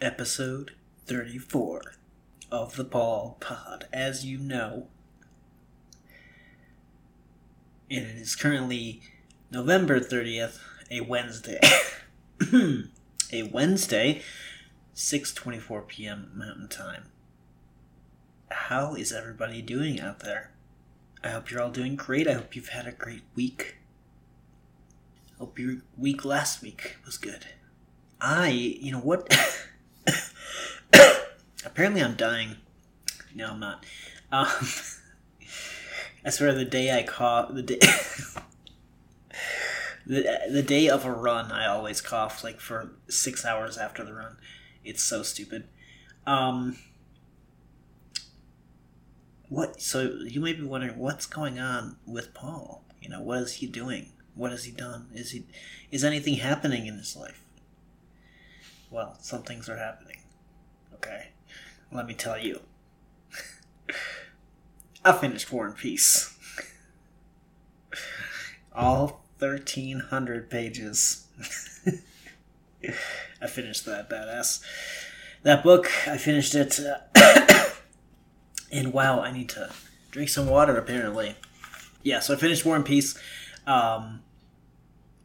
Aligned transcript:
episode 0.00 0.72
34 1.06 1.94
of 2.52 2.76
the 2.76 2.84
Paul 2.84 3.38
Pod. 3.40 3.86
As 3.94 4.26
you 4.26 4.36
know, 4.36 4.88
and 7.90 8.04
it 8.04 8.16
is 8.16 8.36
currently 8.36 9.00
November 9.50 9.98
30th, 9.98 10.58
a 10.90 11.00
Wednesday. 11.00 11.60
a 13.32 13.42
Wednesday, 13.44 14.20
6:24 14.94 15.88
p.m. 15.88 16.30
Mountain 16.34 16.68
Time. 16.68 17.04
How 18.50 18.94
is 18.94 19.12
everybody 19.12 19.62
doing 19.62 19.98
out 19.98 20.20
there? 20.20 20.50
I 21.24 21.30
hope 21.30 21.50
you're 21.50 21.62
all 21.62 21.70
doing 21.70 21.96
great. 21.96 22.28
I 22.28 22.34
hope 22.34 22.54
you've 22.54 22.68
had 22.68 22.86
a 22.86 22.92
great 22.92 23.22
week. 23.34 23.76
Hope 25.38 25.58
your 25.58 25.76
week 25.96 26.22
last 26.22 26.60
week 26.60 26.96
was 27.06 27.16
good. 27.16 27.46
I, 28.20 28.48
you 28.48 28.92
know 28.92 29.00
what? 29.00 29.34
Apparently, 31.64 32.02
I'm 32.02 32.14
dying. 32.14 32.56
No, 33.34 33.50
I'm 33.50 33.60
not. 33.60 33.84
Um, 34.32 34.46
I 36.24 36.30
swear, 36.30 36.52
the 36.52 36.64
day 36.64 36.96
I 36.96 37.02
cough, 37.02 37.54
the 37.54 37.62
day, 37.62 37.78
the 40.06 40.40
the 40.50 40.62
day 40.62 40.88
of 40.88 41.04
a 41.04 41.12
run, 41.12 41.52
I 41.52 41.66
always 41.66 42.00
cough 42.00 42.42
like 42.42 42.60
for 42.60 42.92
six 43.08 43.44
hours 43.44 43.78
after 43.78 44.04
the 44.04 44.14
run. 44.14 44.36
It's 44.84 45.02
so 45.02 45.22
stupid. 45.22 45.64
Um, 46.26 46.76
what? 49.48 49.80
So 49.80 50.18
you 50.26 50.40
may 50.40 50.52
be 50.52 50.64
wondering 50.64 50.98
what's 50.98 51.26
going 51.26 51.58
on 51.58 51.96
with 52.06 52.34
Paul. 52.34 52.84
You 53.00 53.10
know, 53.10 53.20
what 53.20 53.42
is 53.42 53.54
he 53.54 53.66
doing? 53.66 54.12
What 54.34 54.50
has 54.50 54.64
he 54.64 54.72
done? 54.72 55.08
Is 55.14 55.30
he 55.30 55.44
is 55.90 56.04
anything 56.04 56.34
happening 56.34 56.86
in 56.86 56.98
his 56.98 57.16
life? 57.16 57.42
Well, 58.90 59.16
some 59.20 59.42
things 59.42 59.68
are 59.68 59.76
happening. 59.76 60.18
Okay, 60.94 61.28
let 61.92 62.06
me 62.06 62.14
tell 62.14 62.38
you. 62.38 62.60
I 65.04 65.12
finished 65.12 65.52
War 65.52 65.66
and 65.66 65.76
Peace. 65.76 66.36
All 68.74 69.24
1,300 69.38 70.48
pages. 70.50 71.26
I 73.42 73.46
finished 73.46 73.84
that 73.86 74.08
badass. 74.08 74.62
That 75.42 75.62
book, 75.62 75.90
I 76.06 76.16
finished 76.16 76.54
it. 76.54 76.80
Uh, 76.80 77.64
and 78.72 78.92
wow, 78.92 79.20
I 79.20 79.30
need 79.30 79.48
to 79.50 79.70
drink 80.10 80.28
some 80.30 80.46
water 80.46 80.76
apparently. 80.76 81.36
Yeah, 82.02 82.20
so 82.20 82.34
I 82.34 82.36
finished 82.36 82.64
War 82.64 82.76
and 82.76 82.84
Peace. 82.84 83.18
Um, 83.66 84.22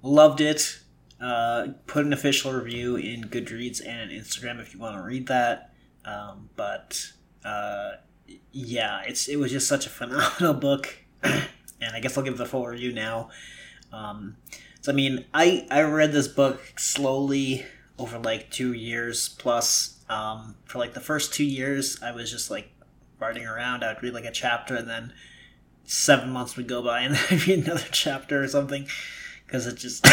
loved 0.01 0.41
it. 0.41 0.79
Uh, 1.21 1.67
put 1.85 2.03
an 2.03 2.13
official 2.13 2.51
review 2.51 2.95
in 2.95 3.25
Goodreads 3.25 3.85
and 3.85 4.09
Instagram 4.09 4.59
if 4.59 4.73
you 4.73 4.79
want 4.79 4.95
to 4.95 5.03
read 5.03 5.27
that. 5.27 5.71
Um, 6.03 6.49
but 6.55 7.11
uh, 7.45 7.91
yeah, 8.51 9.03
it's 9.05 9.27
it 9.27 9.35
was 9.35 9.51
just 9.51 9.67
such 9.67 9.85
a 9.85 9.89
phenomenal 9.89 10.53
book, 10.59 10.97
and 11.23 11.93
I 11.93 11.99
guess 11.99 12.17
I'll 12.17 12.23
give 12.23 12.37
the 12.37 12.45
full 12.45 12.65
review 12.65 12.91
now. 12.91 13.29
Um, 13.93 14.37
so 14.81 14.91
I 14.91 14.95
mean, 14.95 15.25
I 15.33 15.67
I 15.69 15.81
read 15.83 16.11
this 16.11 16.27
book 16.27 16.79
slowly 16.79 17.65
over 17.99 18.17
like 18.17 18.49
two 18.49 18.73
years 18.73 19.29
plus. 19.29 19.99
Um, 20.09 20.55
for 20.65 20.79
like 20.79 20.93
the 20.93 20.99
first 20.99 21.33
two 21.33 21.45
years, 21.45 22.01
I 22.01 22.11
was 22.11 22.31
just 22.31 22.51
like 22.51 22.71
riding 23.19 23.45
around. 23.45 23.83
I'd 23.83 24.01
read 24.01 24.13
like 24.13 24.25
a 24.25 24.31
chapter, 24.31 24.75
and 24.75 24.89
then 24.89 25.13
seven 25.83 26.31
months 26.31 26.57
would 26.57 26.67
go 26.67 26.81
by, 26.81 27.01
and 27.01 27.15
I'd 27.29 27.47
read 27.47 27.65
another 27.65 27.85
chapter 27.91 28.43
or 28.43 28.47
something 28.47 28.87
because 29.45 29.67
it 29.67 29.75
just 29.75 30.05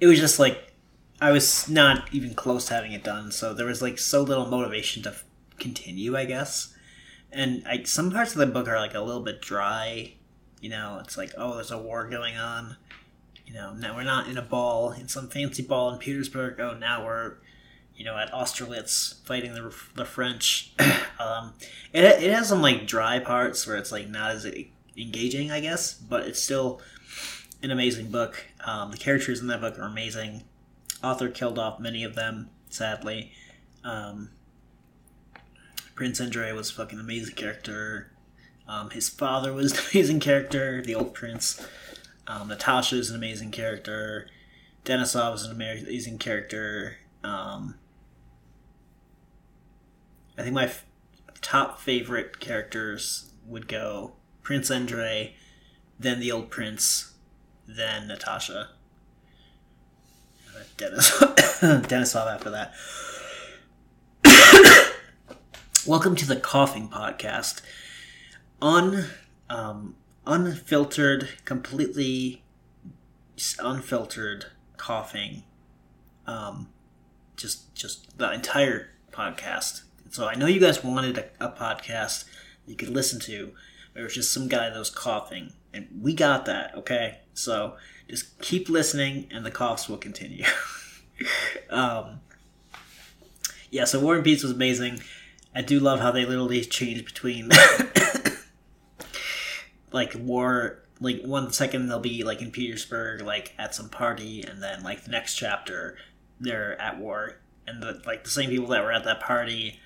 it 0.00 0.06
was 0.06 0.18
just 0.18 0.38
like 0.38 0.72
I 1.20 1.30
was 1.30 1.68
not 1.68 2.12
even 2.12 2.34
close 2.34 2.66
to 2.66 2.74
having 2.74 2.92
it 2.92 3.04
done. 3.04 3.30
So 3.30 3.54
there 3.54 3.66
was 3.66 3.82
like 3.82 3.98
so 3.98 4.22
little 4.22 4.46
motivation 4.46 5.02
to 5.04 5.10
f- 5.10 5.24
continue, 5.58 6.16
I 6.16 6.24
guess. 6.24 6.74
And 7.30 7.62
I, 7.68 7.82
some 7.84 8.10
parts 8.10 8.32
of 8.32 8.38
the 8.38 8.46
book 8.46 8.66
are 8.66 8.78
like 8.78 8.94
a 8.94 9.00
little 9.00 9.22
bit 9.22 9.40
dry. 9.40 10.14
You 10.60 10.70
know, 10.70 10.98
it's 11.02 11.16
like 11.16 11.32
oh, 11.36 11.54
there's 11.54 11.70
a 11.70 11.78
war 11.78 12.08
going 12.08 12.36
on. 12.36 12.76
You 13.46 13.54
know, 13.54 13.72
now 13.74 13.96
we're 13.96 14.04
not 14.04 14.28
in 14.28 14.38
a 14.38 14.42
ball 14.42 14.92
in 14.92 15.08
some 15.08 15.28
fancy 15.28 15.62
ball 15.62 15.92
in 15.92 15.98
Petersburg. 15.98 16.60
Oh, 16.60 16.74
now 16.74 17.04
we're 17.04 17.36
you 18.00 18.06
know, 18.06 18.16
at 18.16 18.32
Austerlitz 18.32 19.22
fighting 19.26 19.52
the, 19.52 19.74
the 19.94 20.06
French. 20.06 20.72
um, 21.20 21.52
it, 21.92 22.02
it 22.02 22.32
has 22.32 22.48
some 22.48 22.62
like 22.62 22.86
dry 22.86 23.18
parts 23.18 23.66
where 23.66 23.76
it's 23.76 23.92
like 23.92 24.08
not 24.08 24.30
as 24.30 24.50
engaging, 24.96 25.50
I 25.50 25.60
guess, 25.60 25.92
but 25.92 26.26
it's 26.26 26.40
still 26.40 26.80
an 27.62 27.70
amazing 27.70 28.10
book. 28.10 28.46
Um, 28.64 28.90
the 28.90 28.96
characters 28.96 29.40
in 29.40 29.46
that 29.48 29.60
book 29.60 29.78
are 29.78 29.82
amazing. 29.82 30.44
Author 31.02 31.28
killed 31.28 31.58
off 31.58 31.80
many 31.80 32.04
of 32.04 32.14
them, 32.14 32.50
sadly. 32.68 33.32
Um, 33.84 34.30
Prince 35.94 36.20
Andre 36.20 36.52
was 36.52 36.70
fucking 36.70 36.98
amazing 36.98 37.34
character. 37.34 38.10
Um, 38.66 38.90
his 38.90 39.08
father 39.08 39.52
was 39.52 39.72
an 39.78 39.84
amazing 39.92 40.20
character, 40.20 40.82
the 40.82 40.94
old 40.94 41.14
prince. 41.14 41.66
Um, 42.26 42.48
Natasha 42.48 42.96
is 42.96 43.10
an 43.10 43.16
amazing 43.16 43.50
character. 43.50 44.28
Denisov 44.84 45.34
is 45.34 45.44
an 45.44 45.52
amazing 45.52 46.18
character. 46.18 46.98
Um, 47.22 47.74
I 50.38 50.42
think 50.42 50.54
my 50.54 50.64
f- 50.64 50.86
top 51.42 51.80
favorite 51.80 52.40
characters 52.40 53.32
would 53.46 53.68
go 53.68 54.12
Prince 54.42 54.70
Andre, 54.70 55.34
then 55.98 56.18
the 56.20 56.32
old 56.32 56.50
prince, 56.50 57.09
then 57.76 58.08
Natasha. 58.08 58.70
Dennis 60.76 61.10
Denisov 61.60 62.26
after 62.26 62.50
that. 62.50 62.74
Welcome 65.86 66.16
to 66.16 66.26
the 66.26 66.36
Coughing 66.36 66.88
Podcast. 66.88 67.62
Un, 68.60 69.06
um, 69.48 69.94
unfiltered, 70.26 71.28
completely 71.44 72.42
unfiltered 73.58 74.46
coughing. 74.76 75.44
Um, 76.26 76.68
just, 77.36 77.74
just 77.74 78.18
the 78.18 78.32
entire 78.32 78.90
podcast. 79.12 79.82
So 80.10 80.26
I 80.26 80.34
know 80.34 80.46
you 80.46 80.60
guys 80.60 80.82
wanted 80.82 81.18
a, 81.18 81.46
a 81.46 81.52
podcast 81.52 82.24
you 82.66 82.74
could 82.74 82.90
listen 82.90 83.20
to. 83.20 83.52
There 83.94 84.04
was 84.04 84.14
just 84.14 84.32
some 84.32 84.48
guy 84.48 84.70
that 84.70 84.78
was 84.78 84.90
coughing, 84.90 85.52
and 85.72 85.88
we 86.00 86.14
got 86.14 86.46
that. 86.46 86.74
Okay, 86.76 87.18
so 87.34 87.76
just 88.08 88.40
keep 88.40 88.68
listening, 88.68 89.26
and 89.30 89.44
the 89.44 89.50
coughs 89.50 89.88
will 89.88 89.96
continue. 89.96 90.44
um, 91.70 92.20
yeah, 93.70 93.84
so 93.84 94.00
War 94.00 94.16
and 94.16 94.24
Peace 94.24 94.42
was 94.42 94.52
amazing. 94.52 95.00
I 95.54 95.62
do 95.62 95.80
love 95.80 96.00
how 96.00 96.12
they 96.12 96.24
literally 96.24 96.60
changed 96.62 97.06
between 97.06 97.50
like 99.92 100.14
war. 100.18 100.84
Like 101.02 101.22
one 101.22 101.50
second 101.50 101.88
they'll 101.88 101.98
be 101.98 102.24
like 102.24 102.42
in 102.42 102.50
Petersburg, 102.50 103.22
like 103.22 103.54
at 103.58 103.74
some 103.74 103.88
party, 103.88 104.42
and 104.42 104.62
then 104.62 104.82
like 104.82 105.04
the 105.04 105.10
next 105.10 105.36
chapter 105.36 105.96
they're 106.38 106.80
at 106.80 106.98
war, 106.98 107.36
and 107.66 107.82
the 107.82 108.02
like 108.06 108.24
the 108.24 108.30
same 108.30 108.50
people 108.50 108.68
that 108.68 108.84
were 108.84 108.92
at 108.92 109.04
that 109.04 109.20
party 109.20 109.80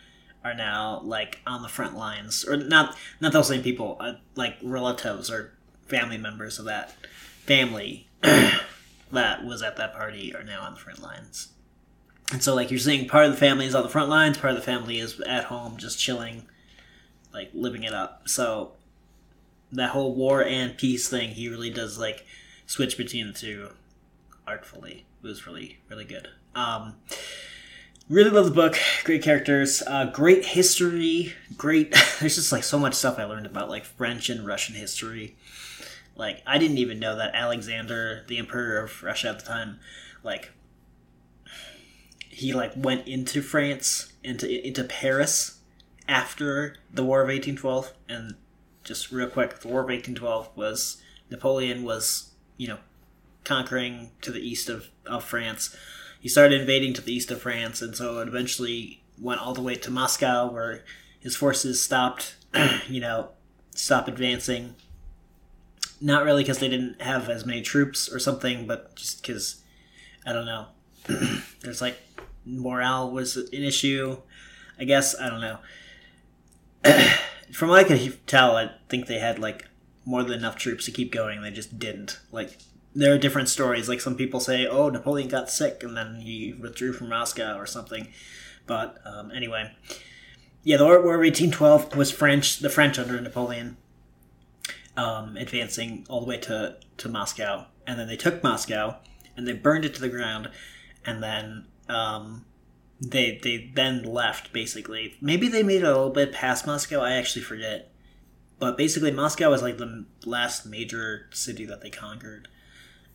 are 0.45 0.55
now 0.55 1.01
like 1.03 1.41
on 1.47 1.63
the 1.63 1.69
front 1.69 1.97
lines, 1.97 2.45
or 2.45 2.57
not 2.57 2.97
not 3.21 3.33
those 3.33 3.49
same 3.49 3.63
people, 3.63 3.97
uh, 4.01 4.15
like 4.35 4.57
relatives 4.63 5.31
or 5.31 5.55
family 5.87 6.19
members 6.19 6.59
of 6.59 6.65
that 6.67 6.95
family 7.47 8.09
that 8.23 9.45
was 9.45 9.63
at 9.63 9.77
that 9.77 9.95
party 9.95 10.35
are 10.35 10.43
now 10.43 10.63
on 10.63 10.75
the 10.75 10.81
front 10.81 11.03
lines. 11.03 11.49
And 12.33 12.43
so, 12.43 12.55
like, 12.55 12.71
you're 12.71 12.81
seeing 12.81 13.07
part 13.07 13.27
of 13.27 13.33
the 13.33 13.39
family 13.39 13.67
is 13.67 13.75
on 13.75 13.83
the 13.83 13.89
front 13.89 14.09
lines, 14.09 14.39
part 14.39 14.53
of 14.53 14.59
the 14.59 14.65
family 14.65 14.99
is 14.99 15.21
at 15.21 15.45
home 15.45 15.77
just 15.77 15.99
chilling, 15.99 16.47
like, 17.33 17.51
living 17.53 17.83
it 17.83 17.93
up. 17.93 18.29
So, 18.29 18.73
that 19.73 19.91
whole 19.91 20.15
war 20.15 20.43
and 20.43 20.77
peace 20.77 21.09
thing, 21.09 21.31
he 21.31 21.49
really 21.49 21.71
does, 21.71 21.99
like, 21.99 22.25
switch 22.67 22.97
between 22.97 23.27
the 23.27 23.35
two 23.35 23.69
artfully. 24.47 25.05
It 25.23 25.27
was 25.27 25.47
really, 25.47 25.79
really 25.91 26.05
good. 26.05 26.29
Um, 26.55 26.95
really 28.09 28.31
love 28.31 28.47
the 28.47 28.51
book. 28.51 28.77
Great 29.05 29.23
characters. 29.23 29.83
Uh, 29.87 30.07
great 30.07 30.45
history. 30.45 31.35
Great. 31.57 31.93
There's 32.21 32.37
just, 32.37 32.53
like, 32.53 32.65
so 32.65 32.79
much 32.79 32.95
stuff 32.95 33.19
I 33.19 33.25
learned 33.25 33.47
about, 33.47 33.69
like, 33.69 33.85
French 33.85 34.31
and 34.31 34.47
Russian 34.47 34.75
history. 34.75 35.37
Like, 36.17 36.43
I 36.47 36.59
didn't 36.59 36.79
even 36.79 36.99
know 36.99 37.17
that 37.17 37.35
Alexander, 37.35 38.25
the 38.29 38.39
emperor 38.39 38.79
of 38.79 39.03
Russia 39.03 39.31
at 39.31 39.41
the 39.41 39.47
time, 39.47 39.81
like, 40.23 40.51
he 42.35 42.53
like 42.53 42.73
went 42.75 43.07
into 43.07 43.41
France, 43.41 44.13
into 44.25 44.67
into 44.67 44.83
Paris 44.83 45.61
after 46.09 46.77
the 46.93 47.05
War 47.05 47.21
of 47.21 47.29
1812 47.29 47.93
and 48.09 48.35
just 48.83 49.11
real 49.11 49.29
quick, 49.29 49.61
the 49.61 49.69
War 49.69 49.81
of 49.81 49.87
1812 49.87 50.51
was 50.55 51.01
Napoleon 51.31 51.85
was, 51.85 52.33
you 52.57 52.69
know, 52.69 52.79
conquering 53.45 54.11
to 54.21 54.31
the 54.31 54.41
east 54.41 54.69
of, 54.69 54.89
of 55.07 55.25
France. 55.25 55.75
He 56.25 56.31
started 56.31 56.59
invading 56.59 56.95
to 56.95 57.03
the 57.03 57.13
east 57.13 57.31
of 57.31 57.43
France, 57.43 57.83
and 57.83 57.95
so 57.95 58.19
it 58.21 58.29
eventually 58.29 59.03
went 59.21 59.43
all 59.43 59.53
the 59.53 59.61
way 59.61 59.75
to 59.75 59.91
Moscow, 59.91 60.51
where 60.51 60.83
his 61.21 61.37
forces 61.37 61.83
stopped, 61.83 62.37
you 62.89 62.99
know, 62.99 63.33
stopped 63.75 64.09
advancing. 64.09 64.75
Not 66.01 66.25
really 66.25 66.43
because 66.43 66.61
they 66.61 66.71
didn't 66.71 67.03
have 67.03 67.29
as 67.29 67.45
many 67.45 67.61
troops 67.61 68.11
or 68.11 68.19
something, 68.19 68.67
but 68.67 68.97
just 68.97 69.21
because, 69.21 69.63
I 70.25 70.33
don't 70.33 70.47
know. 70.47 70.69
There's 71.61 71.83
like 71.83 71.99
morale 72.47 73.11
was 73.11 73.37
an 73.37 73.49
issue. 73.53 74.17
I 74.79 74.85
guess 74.85 75.15
I 75.21 75.29
don't 75.29 75.43
know. 75.43 75.59
From 77.53 77.69
what 77.69 77.81
I 77.81 77.85
could 77.85 78.27
tell, 78.27 78.57
I 78.57 78.71
think 78.89 79.09
they 79.09 79.19
had 79.19 79.39
like 79.39 79.67
more 80.07 80.23
than 80.23 80.39
enough 80.39 80.57
troops 80.57 80.87
to 80.87 80.91
keep 80.91 81.13
going. 81.13 81.43
They 81.43 81.51
just 81.51 81.79
didn't. 81.79 82.19
Like 82.33 82.57
there 82.95 83.13
are 83.13 83.19
different 83.19 83.49
stories. 83.49 83.89
Like 83.89 84.01
some 84.01 84.17
people 84.17 84.41
say, 84.41 84.67
"Oh, 84.67 84.89
Napoleon 84.89 85.29
got 85.29 85.51
sick 85.51 85.83
and 85.83 85.97
then 85.97 86.17
he 86.17 86.53
withdrew 86.53 86.93
from 86.93 87.09
Moscow" 87.09 87.57
or 87.57 87.67
something. 87.67 88.09
But 88.67 88.99
um, 89.05 89.31
anyway, 89.31 89.73
yeah, 90.63 90.79
the 90.79 90.85
War 90.85 90.97
of 90.97 91.05
1812 91.05 91.97
was 91.97 92.11
French. 92.11 92.59
The 92.61 92.71
French 92.71 92.99
under 92.99 93.21
Napoleon, 93.21 93.77
um, 94.97 95.37
advancing 95.37 96.07
all 96.09 96.21
the 96.21 96.27
way 96.27 96.39
to 96.39 96.77
to 96.99 97.09
Moscow, 97.09 97.67
and 97.87 97.99
then 97.99 98.09
they 98.09 98.17
took 98.17 98.43
Moscow 98.43 98.97
and 99.37 99.47
they 99.47 99.53
burned 99.53 99.85
it 99.85 99.95
to 99.95 100.01
the 100.01 100.09
ground, 100.09 100.51
and 101.05 101.23
then 101.23 101.67
um, 101.89 102.45
they 103.01 103.39
they 103.43 103.71
then 103.75 104.03
left. 104.03 104.53
Basically, 104.53 105.17
maybe 105.21 105.49
they 105.49 105.63
made 105.63 105.83
it 105.83 105.85
a 105.85 105.89
little 105.89 106.11
bit 106.11 106.33
past 106.33 106.67
Moscow. 106.67 107.01
I 107.01 107.13
actually 107.13 107.43
forget, 107.43 107.93
but 108.59 108.77
basically, 108.77 109.11
Moscow 109.11 109.51
was 109.51 109.63
like 109.63 109.79
the 109.79 110.07
last 110.25 110.67
major 110.67 111.29
city 111.33 111.65
that 111.67 111.83
they 111.83 111.91
conquered, 111.91 112.49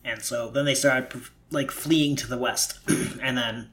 and 0.04 0.22
so 0.22 0.50
then 0.50 0.64
they 0.64 0.74
started 0.74 1.22
like 1.50 1.70
fleeing 1.70 2.16
to 2.16 2.26
the 2.26 2.38
west, 2.38 2.78
and 3.22 3.36
then 3.36 3.70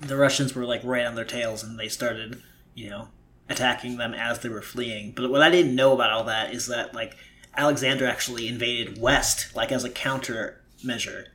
the 0.00 0.16
Russians 0.16 0.54
were 0.54 0.64
like 0.64 0.82
right 0.84 1.06
on 1.06 1.14
their 1.14 1.24
tails, 1.24 1.62
and 1.62 1.78
they 1.78 1.88
started, 1.88 2.42
you 2.74 2.90
know, 2.90 3.08
attacking 3.48 3.96
them 3.96 4.14
as 4.14 4.40
they 4.40 4.48
were 4.48 4.62
fleeing. 4.62 5.12
But 5.12 5.30
what 5.30 5.42
I 5.42 5.50
didn't 5.50 5.74
know 5.74 5.92
about 5.92 6.12
all 6.12 6.24
that 6.24 6.52
is 6.52 6.66
that 6.66 6.94
like 6.94 7.16
Alexander 7.56 8.06
actually 8.06 8.48
invaded 8.48 9.00
west, 9.00 9.54
like 9.54 9.72
as 9.72 9.84
a 9.84 9.90
counter 9.90 10.60
measure, 10.82 11.28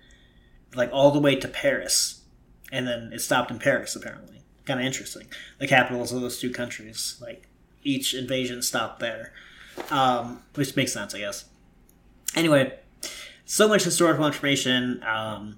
like 0.76 0.92
all 0.94 1.12
the 1.12 1.20
way 1.20 1.36
to 1.36 1.48
Paris, 1.48 2.22
and 2.72 2.88
then 2.88 3.12
it 3.14 3.20
stopped 3.20 3.52
in 3.52 3.60
Paris. 3.60 3.96
Apparently, 3.96 4.42
kind 4.66 4.80
of 4.80 4.86
interesting. 4.86 5.28
The 5.60 5.68
capitals 5.68 6.12
of 6.12 6.22
those 6.22 6.40
two 6.40 6.52
countries, 6.52 7.18
like 7.22 7.48
each 7.84 8.14
invasion 8.14 8.62
stopped 8.62 9.00
there, 9.00 9.34
um, 9.90 10.44
which 10.56 10.76
makes 10.76 10.94
sense, 10.94 11.16
I 11.16 11.20
guess. 11.20 11.46
Anyway, 12.36 12.78
so 13.52 13.68
much 13.68 13.84
historical 13.84 14.26
information. 14.26 15.04
Um, 15.04 15.58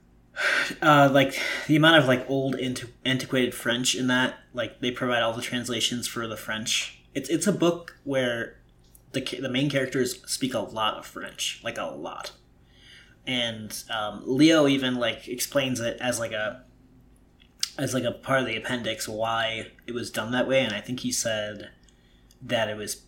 uh, 0.82 1.10
like 1.12 1.40
the 1.66 1.74
amount 1.74 1.96
of 1.96 2.06
like 2.06 2.28
old 2.30 2.54
antiquated 3.04 3.52
French 3.52 3.96
in 3.96 4.06
that, 4.06 4.38
like 4.54 4.80
they 4.80 4.92
provide 4.92 5.22
all 5.22 5.32
the 5.32 5.42
translations 5.42 6.06
for 6.06 6.28
the 6.28 6.36
French. 6.36 7.02
It's 7.14 7.28
it's 7.28 7.48
a 7.48 7.52
book 7.52 7.98
where 8.04 8.60
the 9.10 9.20
the 9.20 9.48
main 9.48 9.68
characters 9.68 10.22
speak 10.30 10.54
a 10.54 10.60
lot 10.60 10.94
of 10.94 11.04
French, 11.04 11.60
like 11.64 11.78
a 11.78 11.86
lot, 11.86 12.30
and 13.26 13.82
um, 13.90 14.22
Leo 14.24 14.68
even 14.68 14.94
like 14.96 15.26
explains 15.26 15.80
it 15.80 15.98
as 16.00 16.20
like 16.20 16.32
a 16.32 16.62
as 17.76 17.92
like 17.92 18.04
a 18.04 18.12
part 18.12 18.40
of 18.40 18.46
the 18.46 18.56
appendix 18.56 19.08
why 19.08 19.66
it 19.88 19.94
was 19.94 20.10
done 20.10 20.30
that 20.30 20.46
way, 20.46 20.62
and 20.62 20.72
I 20.72 20.80
think 20.80 21.00
he 21.00 21.10
said 21.10 21.70
that 22.40 22.68
it 22.68 22.76
was 22.76 23.02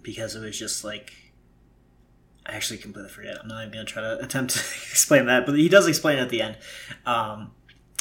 because 0.00 0.36
it 0.36 0.40
was 0.40 0.56
just 0.56 0.84
like 0.84 1.25
I 2.46 2.52
actually 2.54 2.78
completely 2.78 3.10
forget. 3.10 3.38
I'm 3.40 3.48
not 3.48 3.62
even 3.62 3.72
going 3.74 3.86
to 3.86 3.92
try 3.92 4.02
to 4.02 4.18
attempt 4.20 4.54
to 4.54 4.58
explain 4.90 5.26
that, 5.26 5.46
but 5.46 5.56
he 5.56 5.68
does 5.68 5.86
explain 5.86 6.18
it 6.18 6.22
at 6.22 6.30
the 6.30 6.42
end. 6.42 6.56
Um, 7.04 7.52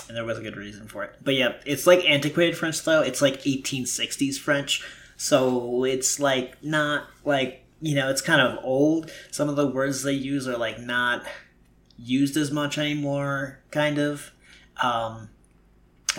and 0.08 0.16
there 0.16 0.24
was 0.24 0.38
a 0.38 0.42
good 0.42 0.56
reason 0.56 0.88
for 0.88 1.04
it. 1.04 1.16
But 1.24 1.36
yeah, 1.36 1.54
it's 1.66 1.88
like 1.88 2.06
antiquated 2.06 2.58
French 2.58 2.76
style. 2.76 3.02
It's 3.02 3.22
like 3.22 3.42
1860s 3.42 4.38
French. 4.38 4.84
So 5.18 5.84
it's 5.84 6.20
like 6.20 6.62
not 6.64 7.08
like, 7.24 7.66
you 7.82 7.96
know, 7.96 8.10
it's 8.10 8.22
kind 8.22 8.42
of 8.42 8.64
old. 8.64 9.12
Some 9.32 9.50
of 9.50 9.56
the 9.56 9.68
words 9.68 10.04
they 10.04 10.14
use 10.14 10.48
are 10.48 10.58
like 10.58 10.80
not 10.80 11.24
used 11.98 12.38
as 12.38 12.52
much 12.52 12.78
anymore, 12.78 13.60
kind 13.72 13.98
of. 13.98 14.32
Um, 14.84 15.30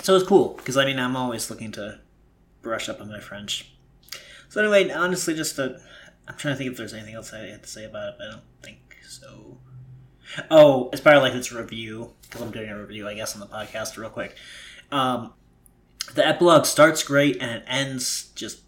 so 0.03 0.17
it's 0.17 0.27
cool 0.27 0.55
because 0.57 0.77
I 0.77 0.85
mean, 0.85 0.99
I'm 0.99 1.17
always 1.17 1.51
looking 1.51 1.73
to 1.73 2.01
brush 2.63 2.89
up 2.89 3.01
on 3.01 3.09
my 3.09 3.21
French. 3.21 3.71
So 4.49 4.61
anyway, 4.61 4.91
honestly, 4.91 5.35
just 5.35 5.59
a 5.59 5.81
I'm 6.29 6.37
trying 6.37 6.55
to 6.55 6.59
think 6.59 6.71
if 6.71 6.77
there's 6.77 6.95
anything 6.95 7.15
else 7.15 7.33
I 7.33 7.39
had 7.39 7.63
to 7.63 7.69
say 7.69 7.85
about 7.85 8.11
it, 8.11 8.15
but 8.19 8.27
I 8.27 8.31
don't 8.33 8.43
think 8.63 8.97
so. 9.09 9.59
Oh, 10.51 10.91
it's 10.93 11.01
probably 11.01 11.21
like 11.21 11.33
this 11.33 11.53
review, 11.53 12.13
because 12.23 12.43
I'm 12.43 12.51
doing 12.51 12.69
a 12.69 12.79
review, 12.79 13.09
I 13.09 13.15
guess, 13.15 13.35
on 13.35 13.41
the 13.41 13.47
podcast 13.47 13.97
real 13.97 14.11
quick. 14.11 14.37
Um, 14.91 15.33
the 16.15 16.27
epilogue 16.27 16.67
starts 16.67 17.03
great 17.03 17.41
and 17.41 17.51
it 17.51 17.65
ends 17.67 18.31
just. 18.35 18.63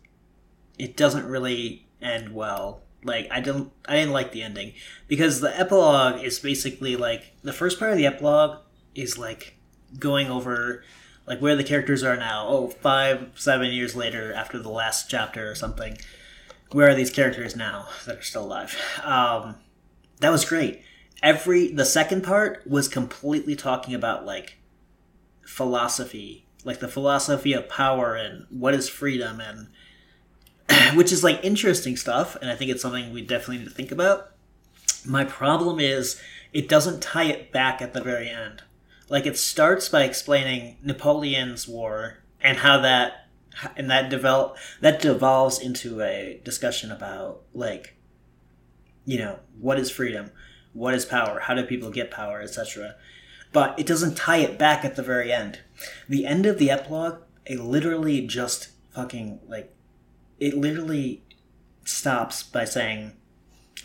It 0.78 0.96
doesn't 0.96 1.26
really 1.26 1.88
end 2.00 2.34
well. 2.34 2.82
Like 3.04 3.28
I 3.30 3.40
don't, 3.40 3.72
I 3.88 3.94
didn't 3.96 4.12
like 4.12 4.32
the 4.32 4.42
ending 4.42 4.74
because 5.08 5.40
the 5.40 5.58
epilogue 5.58 6.22
is 6.22 6.38
basically 6.38 6.96
like 6.96 7.32
the 7.42 7.52
first 7.52 7.78
part 7.78 7.92
of 7.92 7.96
the 7.96 8.06
epilogue 8.06 8.58
is 8.94 9.18
like 9.18 9.56
going 9.98 10.28
over 10.28 10.84
like 11.26 11.40
where 11.40 11.56
the 11.56 11.64
characters 11.64 12.02
are 12.02 12.16
now. 12.16 12.46
Oh, 12.48 12.68
five, 12.68 13.30
seven 13.34 13.72
years 13.72 13.94
later 13.96 14.32
after 14.32 14.58
the 14.58 14.68
last 14.68 15.10
chapter 15.10 15.50
or 15.50 15.54
something 15.54 15.98
where 16.72 16.88
are 16.88 16.94
these 16.94 17.10
characters 17.10 17.56
now 17.56 17.86
that 18.06 18.18
are 18.18 18.22
still 18.22 18.44
alive? 18.44 18.76
Um, 19.02 19.56
that 20.20 20.30
was 20.30 20.44
great. 20.44 20.82
Every 21.22 21.72
the 21.72 21.84
second 21.84 22.22
part 22.22 22.62
was 22.66 22.88
completely 22.88 23.56
talking 23.56 23.94
about 23.94 24.26
like 24.26 24.58
philosophy, 25.44 26.46
like 26.64 26.80
the 26.80 26.88
philosophy 26.88 27.52
of 27.52 27.68
power 27.68 28.14
and 28.14 28.46
what 28.50 28.74
is 28.74 28.88
freedom 28.88 29.40
and 29.40 29.68
which 30.96 31.12
is 31.12 31.24
like 31.24 31.40
interesting 31.42 31.96
stuff 31.96 32.36
and 32.36 32.50
I 32.50 32.54
think 32.54 32.70
it's 32.70 32.82
something 32.82 33.12
we 33.12 33.22
definitely 33.22 33.58
need 33.58 33.68
to 33.68 33.74
think 33.74 33.90
about. 33.90 34.32
My 35.04 35.24
problem 35.24 35.80
is 35.80 36.20
it 36.52 36.68
doesn't 36.68 37.02
tie 37.02 37.24
it 37.24 37.52
back 37.52 37.80
at 37.80 37.94
the 37.94 38.02
very 38.02 38.28
end. 38.28 38.62
Like 39.08 39.26
it 39.26 39.38
starts 39.38 39.88
by 39.88 40.04
explaining 40.04 40.76
Napoleon's 40.82 41.66
war 41.66 42.18
and 42.40 42.58
how 42.58 42.80
that 42.82 43.27
and 43.76 43.90
that 43.90 44.08
develop 44.08 44.56
that 44.80 45.00
devolves 45.00 45.58
into 45.58 46.00
a 46.00 46.40
discussion 46.44 46.90
about 46.90 47.42
like 47.54 47.96
you 49.04 49.18
know 49.18 49.38
what 49.60 49.78
is 49.78 49.90
freedom? 49.90 50.30
What 50.72 50.94
is 50.94 51.04
power? 51.04 51.40
How 51.40 51.54
do 51.54 51.64
people 51.64 51.90
get 51.90 52.10
power 52.10 52.40
etc 52.40 52.94
but 53.52 53.78
it 53.78 53.86
doesn't 53.86 54.16
tie 54.16 54.38
it 54.38 54.58
back 54.58 54.84
at 54.84 54.96
the 54.96 55.02
very 55.02 55.32
end. 55.32 55.60
The 56.08 56.26
end 56.26 56.46
of 56.46 56.58
the 56.58 56.70
epilogue 56.70 57.22
it 57.46 57.60
literally 57.60 58.26
just 58.26 58.68
fucking 58.90 59.40
like 59.48 59.74
it 60.38 60.56
literally 60.56 61.22
stops 61.84 62.42
by 62.42 62.64
saying 62.64 63.12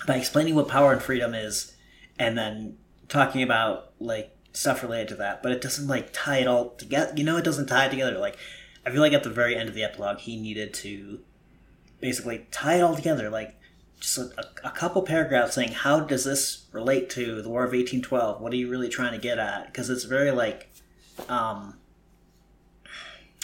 by 0.06 0.18
explaining 0.18 0.56
what 0.56 0.68
power 0.68 0.92
and 0.92 1.02
freedom 1.02 1.34
is 1.34 1.76
and 2.20 2.38
then 2.38 2.78
talking 3.08 3.42
about 3.42 3.94
like 4.00 4.36
stuff 4.52 4.84
related 4.84 5.08
to 5.10 5.16
that. 5.16 5.42
But 5.42 5.54
it 5.54 5.62
doesn't 5.62 5.88
like 5.88 6.10
tie 6.12 6.40
it 6.40 6.48
all 6.48 6.72
together 6.72 7.14
you 7.16 7.24
know 7.24 7.38
it 7.38 7.46
doesn't 7.46 7.68
tie 7.68 7.86
it 7.86 7.92
together. 7.92 8.18
Like 8.18 8.38
I 8.86 8.92
feel 8.92 9.02
like 9.02 9.14
at 9.14 9.24
the 9.24 9.30
very 9.30 9.56
end 9.56 9.70
of 9.70 9.76
the 9.76 9.84
epilogue, 9.84 10.20
he 10.20 10.36
needed 10.40 10.74
to 10.76 11.20
basically 12.02 12.48
tie 12.52 12.76
it 12.76 12.82
all 12.82 12.96
together, 12.96 13.30
like 13.30 13.56
just 14.00 14.18
a, 14.18 14.46
a, 14.66 14.72
couple 14.72 15.02
paragraphs 15.04 15.56
saying 15.56 15.72
how 15.72 16.02
does 16.02 16.26
this 16.26 16.66
relate 16.74 17.10
to 17.12 17.42
the 17.42 17.48
War 17.48 17.64
of 17.64 17.72
1812? 17.72 18.42
What 18.42 18.52
are 18.52 18.58
you 18.58 18.70
really 18.70 18.90
trying 18.90 19.14
to 19.14 19.18
get 19.18 19.40
at? 19.40 19.68
Because 19.68 19.90
it's 19.90 20.04
very 20.04 20.32
like, 20.32 20.70
um, 21.30 21.78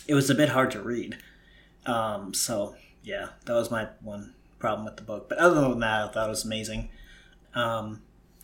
it 0.07 0.13
was 0.13 0.29
a 0.29 0.35
bit 0.35 0.49
hard 0.49 0.71
to 0.71 0.81
read. 0.81 1.17
Um, 1.85 2.33
so 2.33 2.75
yeah, 3.01 3.29
that 3.45 3.53
was 3.53 3.71
my 3.71 3.87
one 4.01 4.33
problem 4.59 4.85
with 4.85 4.97
the 4.97 5.03
book. 5.03 5.29
But 5.29 5.37
other 5.37 5.61
than 5.61 5.79
that, 5.79 6.09
I 6.09 6.11
thought 6.11 6.27
it 6.27 6.29
was 6.29 6.43
amazing. 6.43 6.89
Um, 7.55 8.01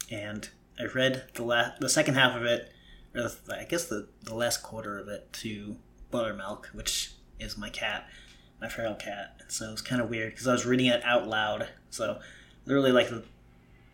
and 0.10 0.48
I 0.80 0.86
read 0.86 1.26
the 1.34 1.44
last, 1.44 1.82
the 1.82 1.90
second 1.90 2.14
half 2.14 2.36
of 2.36 2.44
it, 2.44 2.72
or 3.14 3.24
the, 3.24 3.60
I 3.60 3.66
guess 3.66 3.86
the, 3.86 4.08
the 4.24 4.36
last 4.36 4.64
quarter 4.64 4.98
of 4.98 5.10
it 5.10 5.32
to 5.34 5.76
Buttermilk, 6.16 6.70
which 6.72 7.12
is 7.42 7.58
my 7.58 7.70
cat, 7.70 8.08
my 8.62 8.70
feral 8.70 8.96
cat. 8.96 9.42
So 9.50 9.68
it 9.68 9.72
was 9.72 9.82
kind 9.82 10.02
of 10.02 10.10
weird 10.10 10.32
because 10.32 10.48
I 10.48 10.54
was 10.54 10.66
reading 10.66 10.86
it 10.86 11.04
out 11.04 11.28
loud. 11.28 11.68
So 11.90 12.20
literally, 12.66 12.94
like 12.94 13.10
the, 13.10 13.24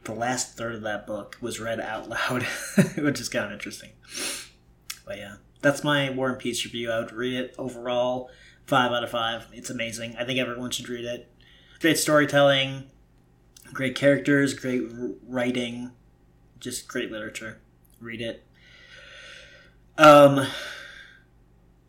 the 0.04 0.14
last 0.14 0.56
third 0.56 0.76
of 0.76 0.82
that 0.84 1.08
book 1.08 1.38
was 1.42 1.60
read 1.60 1.80
out 1.80 2.08
loud, 2.08 2.44
which 2.96 3.20
is 3.20 3.28
kind 3.28 3.46
of 3.46 3.52
interesting. 3.52 3.90
But 5.04 5.18
yeah, 5.18 5.36
that's 5.64 5.84
my 5.84 6.12
War 6.12 6.30
and 6.30 6.38
Peace 6.38 6.64
review. 6.64 6.92
I 6.92 7.00
would 7.00 7.12
read 7.12 7.34
it 7.34 7.56
overall 7.58 8.30
five 8.68 8.92
out 8.92 9.04
of 9.04 9.10
five. 9.10 9.48
It's 9.52 9.72
amazing. 9.72 10.16
I 10.16 10.24
think 10.24 10.40
everyone 10.40 10.70
should 10.70 10.90
read 10.90 11.06
it. 11.06 11.28
Great 11.80 11.98
storytelling, 11.98 12.84
great 13.74 13.96
characters, 13.96 14.54
great 14.54 14.84
writing, 15.28 15.90
just 16.60 16.88
great 16.88 17.12
literature. 17.12 17.60
Read 18.00 18.22
it. 18.22 18.46
Um, 19.98 20.46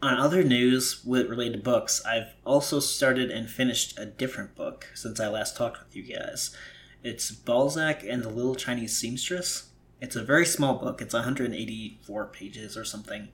on 0.02 0.18
other 0.18 0.42
news 0.42 1.02
with 1.04 1.30
related 1.30 1.62
books, 1.62 2.04
I've 2.04 2.34
also 2.44 2.80
started 2.80 3.30
and 3.30 3.48
finished 3.48 3.96
a 3.96 4.04
different 4.04 4.56
book 4.56 4.88
since 4.94 5.20
I 5.20 5.28
last 5.28 5.56
talked 5.56 5.78
with 5.78 5.94
you 5.94 6.02
guys. 6.02 6.54
It's 7.04 7.30
Balzac 7.30 8.02
and 8.02 8.22
the 8.22 8.28
Little 8.28 8.56
Chinese 8.56 8.96
Seamstress. 8.96 9.68
It's 10.00 10.16
a 10.16 10.24
very 10.24 10.44
small 10.44 10.74
book. 10.74 11.00
It's 11.00 11.14
184 11.14 12.26
pages 12.26 12.76
or 12.76 12.84
something. 12.84 13.28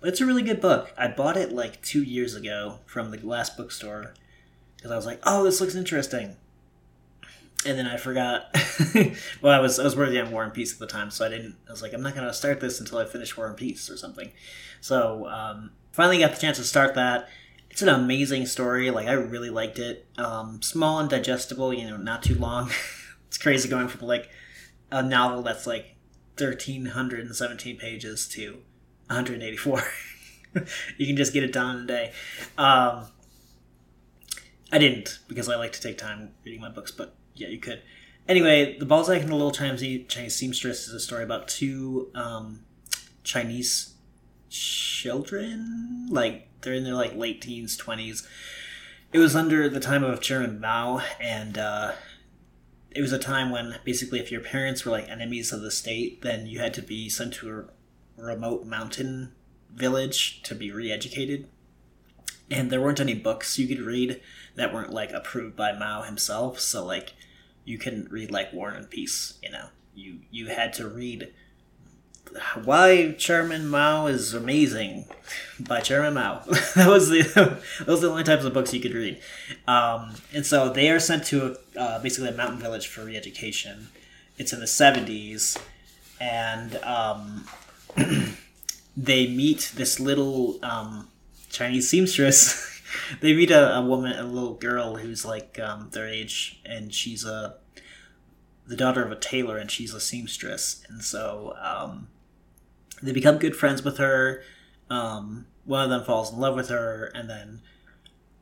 But 0.00 0.08
it's 0.08 0.22
a 0.22 0.26
really 0.26 0.42
good 0.42 0.62
book. 0.62 0.94
I 0.96 1.08
bought 1.08 1.36
it 1.36 1.52
like 1.52 1.82
two 1.82 2.02
years 2.02 2.34
ago 2.34 2.78
from 2.86 3.10
the 3.10 3.18
last 3.18 3.58
bookstore 3.58 4.14
because 4.76 4.90
I 4.90 4.96
was 4.96 5.06
like, 5.06 5.20
oh, 5.24 5.44
this 5.44 5.60
looks 5.60 5.74
interesting. 5.74 6.36
And 7.66 7.78
then 7.78 7.86
I 7.86 7.96
forgot. 7.96 8.54
well, 9.42 9.52
I 9.52 9.60
was 9.60 9.78
I 9.78 9.84
was 9.84 9.96
working 9.96 10.18
on 10.18 10.30
War 10.30 10.44
and 10.44 10.52
Peace 10.52 10.72
at 10.72 10.78
the 10.78 10.86
time, 10.86 11.10
so 11.10 11.24
I 11.24 11.28
didn't. 11.28 11.56
I 11.68 11.70
was 11.70 11.82
like, 11.82 11.92
I'm 11.92 12.02
not 12.02 12.14
gonna 12.14 12.32
start 12.32 12.60
this 12.60 12.80
until 12.80 12.98
I 12.98 13.04
finish 13.04 13.36
War 13.36 13.46
and 13.46 13.56
Peace 13.56 13.90
or 13.90 13.96
something. 13.96 14.30
So 14.80 15.26
um, 15.28 15.70
finally 15.92 16.18
got 16.18 16.32
the 16.34 16.40
chance 16.40 16.58
to 16.58 16.64
start 16.64 16.94
that. 16.94 17.28
It's 17.70 17.82
an 17.82 17.88
amazing 17.88 18.46
story. 18.46 18.90
Like 18.90 19.08
I 19.08 19.12
really 19.12 19.50
liked 19.50 19.78
it. 19.78 20.06
Um, 20.18 20.62
small 20.62 20.98
and 20.98 21.08
digestible. 21.08 21.72
You 21.72 21.88
know, 21.88 21.96
not 21.96 22.22
too 22.22 22.34
long. 22.34 22.70
it's 23.26 23.38
crazy 23.38 23.68
going 23.68 23.88
from 23.88 24.06
like 24.06 24.30
a 24.90 25.02
novel 25.02 25.42
that's 25.42 25.66
like 25.66 25.96
1317 26.38 27.76
pages 27.76 28.28
to 28.28 28.58
184 29.08 29.82
you 30.98 31.06
can 31.06 31.16
just 31.16 31.32
get 31.32 31.42
it 31.42 31.52
done 31.52 31.76
in 31.76 31.82
a 31.82 31.86
day 31.86 32.12
um, 32.58 33.06
i 34.72 34.78
didn't 34.78 35.18
because 35.28 35.48
i 35.48 35.56
like 35.56 35.72
to 35.72 35.80
take 35.80 35.98
time 35.98 36.30
reading 36.44 36.60
my 36.60 36.68
books 36.68 36.90
but 36.90 37.16
yeah 37.34 37.48
you 37.48 37.58
could 37.58 37.82
anyway 38.28 38.76
the 38.78 38.86
balzac 38.86 39.20
and 39.20 39.30
the 39.30 39.34
little 39.34 39.52
chinese, 39.52 40.06
chinese 40.08 40.34
seamstress 40.34 40.88
is 40.88 40.94
a 40.94 41.00
story 41.00 41.22
about 41.22 41.48
two 41.48 42.10
um, 42.14 42.60
chinese 43.22 43.94
children 44.50 46.06
like 46.10 46.48
they're 46.60 46.74
in 46.74 46.84
their 46.84 46.94
like 46.94 47.14
late 47.14 47.40
teens 47.40 47.76
20s 47.76 48.26
it 49.12 49.18
was 49.18 49.36
under 49.36 49.68
the 49.68 49.80
time 49.80 50.02
of 50.02 50.20
chairman 50.20 50.60
mao 50.60 51.02
and 51.20 51.58
uh, 51.58 51.92
it 52.94 53.00
was 53.00 53.12
a 53.12 53.18
time 53.18 53.50
when 53.50 53.76
basically 53.84 54.20
if 54.20 54.30
your 54.30 54.40
parents 54.40 54.84
were 54.84 54.92
like 54.92 55.08
enemies 55.08 55.52
of 55.52 55.60
the 55.60 55.70
state, 55.70 56.22
then 56.22 56.46
you 56.46 56.60
had 56.60 56.72
to 56.74 56.82
be 56.82 57.08
sent 57.08 57.34
to 57.34 57.50
a 57.50 58.22
remote 58.22 58.64
mountain 58.64 59.32
village 59.74 60.42
to 60.44 60.54
be 60.54 60.70
re-educated. 60.70 61.48
And 62.50 62.70
there 62.70 62.80
weren't 62.80 63.00
any 63.00 63.14
books 63.14 63.58
you 63.58 63.66
could 63.66 63.80
read 63.80 64.20
that 64.54 64.72
weren't 64.72 64.92
like 64.92 65.10
approved 65.10 65.56
by 65.56 65.72
Mao 65.72 66.02
himself. 66.02 66.60
So 66.60 66.84
like 66.84 67.14
you 67.64 67.78
couldn't 67.78 68.10
read 68.10 68.30
like 68.30 68.52
War 68.52 68.70
and 68.70 68.88
Peace, 68.88 69.38
you 69.42 69.50
know. 69.50 69.68
You 69.94 70.18
you 70.30 70.48
had 70.48 70.72
to 70.74 70.88
read 70.88 71.32
why 72.64 73.12
Chairman 73.12 73.68
Mao 73.68 74.06
is 74.06 74.34
amazing 74.34 75.06
by 75.60 75.80
Chairman 75.80 76.14
Mao. 76.14 76.40
that 76.74 76.88
was 76.88 77.08
the 77.08 77.22
those 77.84 77.98
are 77.98 78.06
the 78.06 78.10
only 78.10 78.24
types 78.24 78.44
of 78.44 78.52
books 78.52 78.72
you 78.72 78.80
could 78.80 78.94
read. 78.94 79.20
Um, 79.66 80.14
and 80.32 80.44
so 80.44 80.70
they 80.70 80.90
are 80.90 80.98
sent 80.98 81.24
to 81.26 81.56
a, 81.76 81.80
uh, 81.80 82.02
basically 82.02 82.30
a 82.30 82.32
mountain 82.32 82.58
village 82.58 82.86
for 82.86 83.04
re-education. 83.04 83.88
It's 84.36 84.52
in 84.52 84.60
the 84.60 84.66
seventies, 84.66 85.56
and 86.20 86.76
um, 86.76 87.44
they 88.96 89.28
meet 89.28 89.72
this 89.76 90.00
little 90.00 90.58
um, 90.64 91.08
Chinese 91.50 91.88
seamstress. 91.88 92.72
they 93.20 93.34
meet 93.34 93.50
a, 93.50 93.76
a, 93.76 93.82
woman, 93.84 94.18
a 94.18 94.24
little 94.24 94.54
girl 94.54 94.96
who's 94.96 95.24
like 95.24 95.58
um, 95.58 95.90
their 95.92 96.08
age, 96.08 96.60
and 96.64 96.92
she's 96.92 97.24
a 97.24 97.56
the 98.66 98.76
daughter 98.76 99.04
of 99.04 99.12
a 99.12 99.16
tailor, 99.16 99.58
and 99.58 99.70
she's 99.70 99.92
a 99.92 100.00
seamstress, 100.00 100.84
and 100.88 101.02
so 101.02 101.54
um, 101.60 102.08
they 103.02 103.12
become 103.12 103.38
good 103.38 103.56
friends 103.56 103.82
with 103.84 103.98
her. 103.98 104.42
Um, 104.88 105.46
one 105.64 105.84
of 105.84 105.90
them 105.90 106.04
falls 106.04 106.32
in 106.32 106.38
love 106.38 106.54
with 106.54 106.70
her, 106.70 107.10
and 107.14 107.28
then 107.28 107.60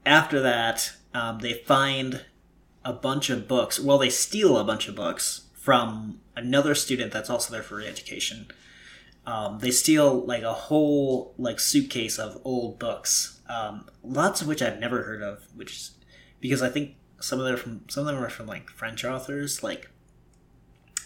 after 0.07 0.41
that, 0.41 0.93
um, 1.15 1.41
they 1.41 1.55
find 1.55 2.25
a 2.85 2.93
bunch 2.93 3.31
of 3.31 3.49
books. 3.49 3.79
Well, 3.81 3.99
they 3.99 4.11
steal 4.11 4.57
a 4.57 4.65
bunch 4.65 4.89
of 4.89 4.95
books 4.95 5.43
from 5.55 6.21
another 6.37 6.75
student 6.75 7.13
that's 7.13 7.31
also 7.31 7.53
there 7.53 7.63
for 7.63 7.81
education. 7.81 8.47
Um, 9.27 9.61
they 9.61 9.71
steal 9.71 10.25
like 10.25 10.43
a 10.43 10.53
whole 10.53 11.35
like 11.39 11.61
suitcase 11.61 12.19
of 12.19 12.41
old 12.45 12.79
books, 12.79 13.32
um, 13.53 13.87
lots 14.03 14.41
of 14.41 14.49
which 14.49 14.63
I've 14.63 14.79
never 14.79 15.03
heard 15.03 15.23
of. 15.23 15.47
Which 15.55 15.73
is 15.73 15.91
because 16.41 16.63
I 16.63 16.69
think 16.69 16.97
some 17.21 17.39
of 17.39 17.45
them 17.45 17.55
are 17.55 17.59
from 17.59 17.85
some 17.89 18.07
of 18.07 18.15
them 18.15 18.23
are 18.23 18.31
from 18.31 18.47
like 18.47 18.71
French 18.71 19.05
authors, 19.05 19.63
like 19.63 19.91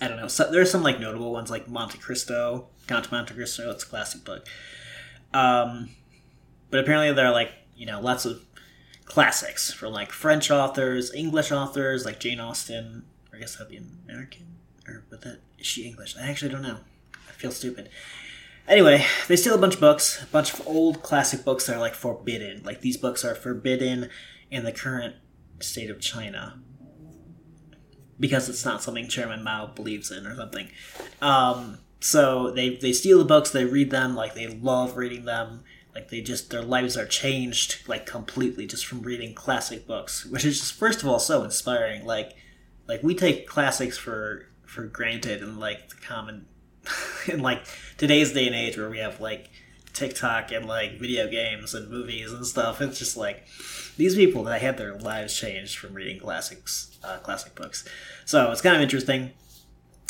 I 0.00 0.08
don't 0.08 0.16
know. 0.16 0.28
So, 0.28 0.50
there 0.50 0.60
are 0.60 0.66
some 0.66 0.82
like 0.82 1.00
notable 1.00 1.32
ones 1.32 1.50
like 1.50 1.68
Monte 1.68 1.98
Cristo, 1.98 2.68
Count 2.86 3.10
Monte 3.10 3.34
Cristo. 3.34 3.70
It's 3.70 3.84
a 3.84 3.86
classic 3.86 4.24
book. 4.24 4.46
Um, 5.32 5.90
but 6.70 6.80
apparently 6.80 7.12
there 7.12 7.26
are 7.26 7.32
like 7.32 7.50
you 7.76 7.86
know 7.86 8.00
lots 8.00 8.24
of 8.24 8.42
classics 9.04 9.72
from 9.72 9.92
like 9.92 10.12
French 10.12 10.50
authors, 10.50 11.12
English 11.14 11.50
authors 11.50 12.04
like 12.04 12.20
Jane 12.20 12.40
Austen. 12.40 13.04
I 13.34 13.38
guess 13.38 13.56
that'd 13.56 13.70
be 13.70 13.80
American, 14.04 14.56
or 14.86 15.04
but 15.10 15.22
that 15.22 15.40
is 15.58 15.66
she 15.66 15.86
English? 15.86 16.16
I 16.16 16.28
actually 16.28 16.52
don't 16.52 16.62
know. 16.62 16.78
I 17.28 17.32
feel 17.32 17.50
stupid. 17.50 17.90
Anyway, 18.68 19.04
they 19.28 19.36
steal 19.36 19.54
a 19.54 19.58
bunch 19.58 19.74
of 19.74 19.80
books, 19.80 20.22
a 20.22 20.26
bunch 20.26 20.52
of 20.52 20.66
old 20.66 21.02
classic 21.02 21.44
books 21.44 21.66
that 21.66 21.76
are 21.76 21.80
like 21.80 21.94
forbidden. 21.94 22.62
Like 22.64 22.80
these 22.80 22.96
books 22.96 23.24
are 23.24 23.34
forbidden 23.34 24.10
in 24.50 24.64
the 24.64 24.72
current 24.72 25.16
state 25.60 25.90
of 25.90 26.00
China 26.00 26.60
because 28.18 28.48
it's 28.48 28.64
not 28.64 28.82
something 28.82 29.08
Chairman 29.08 29.44
Mao 29.44 29.66
believes 29.66 30.10
in 30.10 30.26
or 30.26 30.34
something. 30.34 30.68
Um, 31.20 31.78
so 32.00 32.50
they 32.50 32.76
they 32.76 32.92
steal 32.92 33.18
the 33.18 33.24
books, 33.24 33.50
they 33.50 33.64
read 33.64 33.90
them, 33.90 34.14
like 34.14 34.34
they 34.34 34.48
love 34.48 34.96
reading 34.96 35.24
them. 35.24 35.62
Like 35.94 36.10
they 36.10 36.20
just 36.20 36.50
their 36.50 36.62
lives 36.62 36.96
are 36.96 37.06
changed 37.06 37.88
like 37.88 38.04
completely 38.04 38.66
just 38.66 38.84
from 38.84 39.02
reading 39.02 39.32
classic 39.32 39.86
books, 39.86 40.26
which 40.26 40.44
is 40.44 40.58
just 40.58 40.74
first 40.74 41.02
of 41.02 41.08
all 41.08 41.18
so 41.18 41.42
inspiring. 41.42 42.04
Like 42.04 42.34
like 42.86 43.02
we 43.02 43.14
take 43.14 43.46
classics 43.46 43.96
for 43.96 44.46
for 44.66 44.84
granted 44.84 45.42
and 45.42 45.58
like 45.58 45.88
the 45.88 45.96
common 45.96 46.46
in 47.28 47.40
like 47.40 47.64
today's 47.96 48.32
day 48.32 48.46
and 48.46 48.54
age 48.54 48.76
where 48.76 48.90
we 48.90 48.98
have 48.98 49.20
like 49.20 49.50
TikTok 49.92 50.52
and 50.52 50.66
like 50.66 50.98
video 51.00 51.28
games 51.28 51.74
and 51.74 51.90
movies 51.90 52.32
and 52.32 52.46
stuff. 52.46 52.80
It's 52.80 52.98
just 52.98 53.16
like 53.16 53.46
these 53.96 54.14
people 54.14 54.44
that 54.44 54.60
had 54.60 54.76
their 54.76 54.94
lives 54.94 55.38
changed 55.38 55.78
from 55.78 55.94
reading 55.94 56.20
classics, 56.20 56.96
uh, 57.02 57.18
classic 57.18 57.54
books. 57.54 57.86
So 58.24 58.50
it's 58.52 58.60
kind 58.60 58.76
of 58.76 58.82
interesting. 58.82 59.32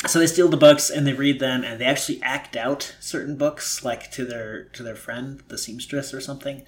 So 0.05 0.19
they 0.19 0.27
steal 0.27 0.49
the 0.49 0.57
books 0.57 0.91
and 0.91 1.07
they 1.07 1.13
read 1.13 1.39
them, 1.39 1.63
and 1.63 1.81
they 1.81 1.85
actually 1.85 2.21
act 2.21 2.55
out 2.55 2.95
certain 2.99 3.35
books, 3.35 3.83
like 3.83 4.11
to 4.11 4.25
their 4.25 4.65
to 4.65 4.83
their 4.83 4.95
friend, 4.95 5.41
the 5.47 5.57
seamstress, 5.57 6.13
or 6.13 6.21
something. 6.21 6.63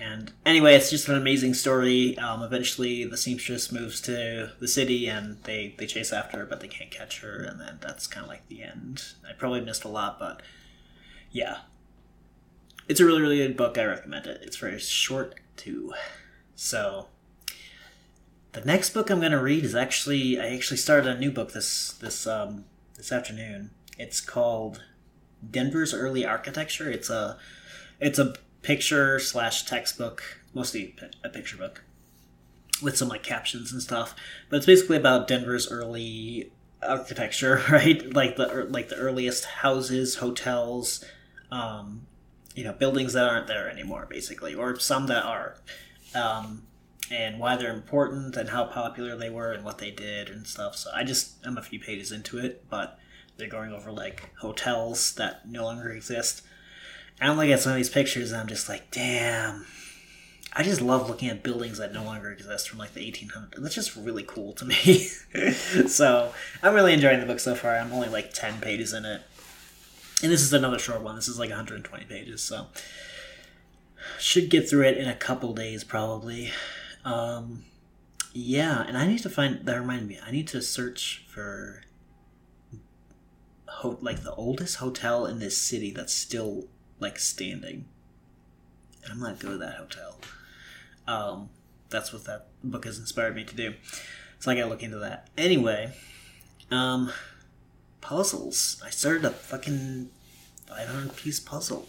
And 0.00 0.32
anyway, 0.46 0.76
it's 0.76 0.88
just 0.88 1.08
an 1.08 1.14
amazing 1.14 1.52
story. 1.52 2.16
Um, 2.16 2.42
eventually, 2.42 3.04
the 3.04 3.18
seamstress 3.18 3.70
moves 3.70 4.00
to 4.02 4.52
the 4.58 4.66
city, 4.66 5.06
and 5.06 5.36
they 5.44 5.74
they 5.76 5.86
chase 5.86 6.10
after 6.10 6.38
her, 6.38 6.46
but 6.46 6.60
they 6.60 6.68
can't 6.68 6.90
catch 6.90 7.20
her, 7.20 7.42
and 7.42 7.60
then 7.60 7.78
that's 7.82 8.06
kind 8.06 8.24
of 8.24 8.30
like 8.30 8.48
the 8.48 8.62
end. 8.62 9.12
I 9.28 9.34
probably 9.34 9.60
missed 9.60 9.84
a 9.84 9.88
lot, 9.88 10.18
but 10.18 10.40
yeah, 11.30 11.58
it's 12.88 12.98
a 12.98 13.04
really 13.04 13.20
really 13.20 13.36
good 13.36 13.58
book. 13.58 13.76
I 13.76 13.84
recommend 13.84 14.26
it. 14.26 14.40
It's 14.42 14.56
very 14.56 14.78
short 14.78 15.34
too. 15.56 15.92
So 16.54 17.08
the 18.52 18.62
next 18.62 18.90
book 18.90 19.10
I'm 19.10 19.20
going 19.20 19.32
to 19.32 19.42
read 19.42 19.64
is 19.64 19.74
actually 19.74 20.40
I 20.40 20.54
actually 20.54 20.78
started 20.78 21.14
a 21.14 21.18
new 21.18 21.30
book 21.30 21.52
this 21.52 21.92
this 21.92 22.26
um, 22.26 22.64
this 22.96 23.12
afternoon. 23.12 23.70
It's 23.98 24.22
called 24.22 24.82
Denver's 25.48 25.92
Early 25.92 26.24
Architecture. 26.24 26.90
It's 26.90 27.10
a 27.10 27.36
it's 28.00 28.18
a 28.18 28.32
picture 28.62 29.18
slash 29.18 29.64
textbook, 29.64 30.22
mostly 30.54 30.96
a 31.24 31.28
picture 31.28 31.56
book 31.56 31.84
with 32.82 32.96
some 32.96 33.08
like 33.08 33.22
captions 33.22 33.72
and 33.72 33.82
stuff. 33.82 34.14
But 34.48 34.58
it's 34.58 34.66
basically 34.66 34.96
about 34.96 35.28
Denver's 35.28 35.70
early 35.70 36.50
architecture, 36.86 37.62
right? 37.70 38.12
Like 38.14 38.36
the 38.36 38.66
like 38.70 38.88
the 38.88 38.96
earliest 38.96 39.44
houses, 39.44 40.16
hotels, 40.16 41.04
um, 41.50 42.06
you 42.54 42.64
know, 42.64 42.72
buildings 42.72 43.12
that 43.12 43.28
aren't 43.28 43.46
there 43.46 43.68
anymore, 43.70 44.06
basically, 44.08 44.54
or 44.54 44.78
some 44.78 45.06
that 45.08 45.24
are 45.24 45.56
um, 46.14 46.62
and 47.10 47.38
why 47.38 47.56
they're 47.56 47.72
important 47.72 48.36
and 48.36 48.50
how 48.50 48.64
popular 48.64 49.16
they 49.16 49.30
were 49.30 49.52
and 49.52 49.64
what 49.64 49.78
they 49.78 49.90
did 49.90 50.28
and 50.28 50.46
stuff. 50.46 50.76
So 50.76 50.90
I 50.94 51.04
just 51.04 51.34
I'm 51.44 51.58
a 51.58 51.62
few 51.62 51.80
pages 51.80 52.12
into 52.12 52.38
it, 52.38 52.64
but 52.68 52.98
they're 53.36 53.48
going 53.48 53.72
over 53.72 53.90
like 53.90 54.30
hotels 54.38 55.14
that 55.14 55.48
no 55.48 55.64
longer 55.64 55.90
exist. 55.90 56.42
I'm 57.20 57.36
looking 57.36 57.52
at 57.52 57.60
some 57.60 57.72
of 57.72 57.76
these 57.76 57.90
pictures 57.90 58.32
and 58.32 58.40
I'm 58.40 58.46
just 58.46 58.68
like, 58.68 58.90
damn. 58.90 59.66
I 60.52 60.64
just 60.64 60.80
love 60.80 61.08
looking 61.08 61.28
at 61.28 61.44
buildings 61.44 61.78
that 61.78 61.92
no 61.92 62.02
longer 62.02 62.30
exist 62.32 62.68
from 62.68 62.78
like 62.78 62.94
the 62.94 63.00
1800s. 63.00 63.54
That's 63.58 63.74
just 63.74 63.94
really 63.94 64.24
cool 64.24 64.52
to 64.54 64.64
me. 64.64 65.04
so 65.86 66.32
I'm 66.62 66.74
really 66.74 66.92
enjoying 66.92 67.20
the 67.20 67.26
book 67.26 67.38
so 67.38 67.54
far. 67.54 67.76
I'm 67.76 67.92
only 67.92 68.08
like 68.08 68.32
10 68.32 68.60
pages 68.60 68.92
in 68.92 69.04
it. 69.04 69.22
And 70.22 70.32
this 70.32 70.42
is 70.42 70.52
another 70.52 70.78
short 70.78 71.02
one. 71.02 71.14
This 71.14 71.28
is 71.28 71.38
like 71.38 71.50
120 71.50 72.04
pages. 72.06 72.42
So 72.42 72.66
should 74.18 74.50
get 74.50 74.68
through 74.68 74.86
it 74.86 74.98
in 74.98 75.08
a 75.08 75.14
couple 75.14 75.54
days, 75.54 75.84
probably. 75.84 76.50
Um, 77.04 77.64
yeah, 78.32 78.82
and 78.86 78.96
I 78.96 79.06
need 79.06 79.20
to 79.20 79.30
find. 79.30 79.64
That 79.66 79.78
reminded 79.78 80.08
me. 80.08 80.18
I 80.24 80.30
need 80.30 80.48
to 80.48 80.62
search 80.62 81.24
for, 81.28 81.82
ho- 83.66 83.98
like 84.00 84.22
the 84.22 84.34
oldest 84.34 84.76
hotel 84.76 85.26
in 85.26 85.38
this 85.38 85.56
city 85.56 85.90
that's 85.90 86.14
still 86.14 86.64
like 87.00 87.18
standing. 87.18 87.86
And 89.02 89.12
I'm 89.12 89.20
gonna 89.20 89.34
go 89.34 89.50
to 89.50 89.58
that 89.58 89.76
hotel. 89.76 90.18
Um, 91.06 91.48
that's 91.88 92.12
what 92.12 92.24
that 92.24 92.46
book 92.62 92.84
has 92.84 92.98
inspired 92.98 93.34
me 93.34 93.44
to 93.44 93.54
do. 93.54 93.74
So 94.38 94.50
I 94.50 94.54
gotta 94.54 94.68
look 94.68 94.82
into 94.82 94.98
that. 94.98 95.28
Anyway, 95.36 95.92
um, 96.70 97.12
puzzles. 98.00 98.80
I 98.84 98.90
started 98.90 99.24
a 99.24 99.30
fucking 99.30 100.10
500 100.66 101.16
piece 101.16 101.40
puzzle 101.40 101.88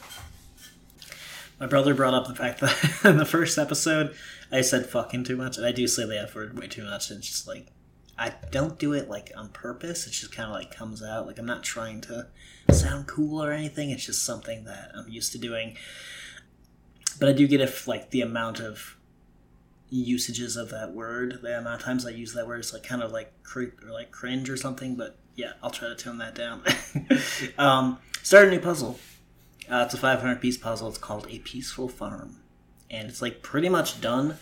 my 1.61 1.67
brother 1.67 1.93
brought 1.93 2.15
up 2.15 2.27
the 2.27 2.33
fact 2.33 2.59
that 2.59 3.01
in 3.05 3.17
the 3.17 3.25
first 3.25 3.59
episode 3.59 4.15
I 4.51 4.61
said 4.61 4.87
fucking 4.87 5.23
too 5.23 5.37
much, 5.37 5.57
and 5.57 5.65
I 5.65 5.71
do 5.71 5.87
say 5.87 6.05
the 6.05 6.19
F 6.19 6.35
word 6.35 6.59
way 6.59 6.67
too 6.67 6.83
much. 6.83 7.09
And 7.09 7.19
it's 7.19 7.29
just 7.29 7.47
like 7.47 7.67
I 8.21 8.33
don't 8.51 8.77
do 8.77 8.93
it 8.93 9.09
like 9.09 9.31
on 9.35 9.49
purpose. 9.49 10.05
It 10.05 10.11
just 10.11 10.31
kind 10.31 10.47
of 10.47 10.53
like 10.53 10.69
comes 10.69 11.01
out. 11.01 11.25
Like 11.25 11.39
I'm 11.39 11.45
not 11.47 11.63
trying 11.63 12.01
to 12.01 12.27
sound 12.71 13.07
cool 13.07 13.43
or 13.43 13.51
anything. 13.51 13.89
It's 13.89 14.05
just 14.05 14.23
something 14.23 14.63
that 14.65 14.91
I'm 14.95 15.09
used 15.09 15.31
to 15.31 15.39
doing. 15.39 15.75
But 17.19 17.29
I 17.29 17.31
do 17.31 17.47
get 17.47 17.61
if 17.61 17.87
like 17.87 18.11
the 18.11 18.21
amount 18.21 18.59
of 18.59 18.95
usages 19.89 20.55
of 20.55 20.69
that 20.69 20.93
word, 20.93 21.39
the 21.41 21.57
amount 21.57 21.81
of 21.81 21.83
times 21.83 22.05
I 22.05 22.11
use 22.11 22.33
that 22.33 22.45
word 22.45 22.59
it's 22.59 22.73
like 22.73 22.83
kind 22.83 23.01
of 23.01 23.11
like 23.11 23.33
cr- 23.41 23.73
or 23.83 23.91
like 23.91 24.11
cringe 24.11 24.51
or 24.51 24.57
something. 24.57 24.95
But 24.95 25.17
yeah, 25.33 25.53
I'll 25.63 25.71
try 25.71 25.87
to 25.87 25.95
tone 25.95 26.19
that 26.19 26.35
down. 26.35 26.61
um, 27.57 27.97
start 28.21 28.49
a 28.49 28.51
new 28.51 28.59
puzzle. 28.59 28.99
Uh, 29.67 29.81
it's 29.85 29.95
a 29.95 29.97
500 29.97 30.39
piece 30.39 30.57
puzzle. 30.57 30.89
It's 30.89 30.99
called 30.99 31.25
A 31.27 31.39
Peaceful 31.39 31.89
Farm, 31.89 32.37
and 32.91 33.09
it's 33.09 33.21
like 33.23 33.41
pretty 33.41 33.67
much 33.67 33.99
done. 33.99 34.37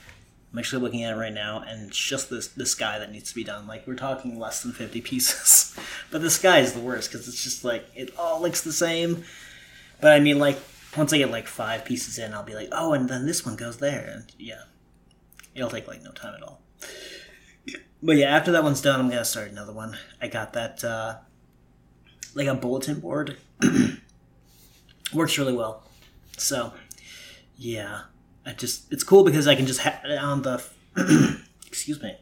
I'm 0.51 0.57
actually 0.57 0.81
looking 0.81 1.03
at 1.03 1.15
it 1.15 1.19
right 1.19 1.33
now, 1.33 1.63
and 1.67 1.87
it's 1.87 1.97
just 1.97 2.29
this 2.29 2.47
this 2.47 2.73
guy 2.73 2.97
that 2.97 3.11
needs 3.11 3.29
to 3.29 3.35
be 3.35 3.43
done. 3.43 3.67
Like 3.67 3.85
we're 3.85 3.95
talking 3.95 4.39
less 4.39 4.63
than 4.63 4.71
50 4.71 5.01
pieces, 5.01 5.77
but 6.11 6.21
this 6.21 6.39
guy 6.39 6.59
is 6.59 6.73
the 6.73 6.79
worst 6.79 7.11
because 7.11 7.27
it's 7.27 7.43
just 7.43 7.63
like 7.63 7.85
it 7.95 8.17
all 8.17 8.41
looks 8.41 8.61
the 8.61 8.73
same. 8.73 9.23
But 10.01 10.13
I 10.13 10.19
mean, 10.19 10.39
like 10.39 10.59
once 10.97 11.13
I 11.13 11.19
get 11.19 11.29
like 11.29 11.47
five 11.47 11.85
pieces 11.85 12.17
in, 12.17 12.33
I'll 12.33 12.43
be 12.43 12.55
like, 12.55 12.69
oh, 12.71 12.93
and 12.93 13.07
then 13.07 13.25
this 13.25 13.45
one 13.45 13.55
goes 13.55 13.77
there, 13.77 14.09
and 14.11 14.25
yeah, 14.39 14.63
it'll 15.53 15.69
take 15.69 15.87
like 15.87 16.03
no 16.03 16.11
time 16.11 16.33
at 16.35 16.41
all. 16.41 16.61
But 18.01 18.15
yeah, 18.15 18.35
after 18.35 18.51
that 18.53 18.63
one's 18.63 18.81
done, 18.81 18.99
I'm 18.99 19.09
gonna 19.09 19.25
start 19.25 19.51
another 19.51 19.73
one. 19.73 19.97
I 20.21 20.29
got 20.29 20.53
that 20.53 20.83
uh, 20.83 21.17
like 22.33 22.47
a 22.47 22.55
bulletin 22.55 22.99
board. 22.99 23.37
Works 25.13 25.37
really 25.37 25.53
well. 25.53 25.83
So 26.37 26.73
yeah, 27.57 28.03
I 28.45 28.53
just 28.53 28.91
it's 28.91 29.03
cool 29.03 29.23
because 29.23 29.47
I 29.47 29.55
can 29.55 29.65
just 29.65 29.81
have 29.81 30.01
it 30.05 30.17
on 30.17 30.41
the 30.41 30.63
excuse 31.67 32.01
me. 32.01 32.17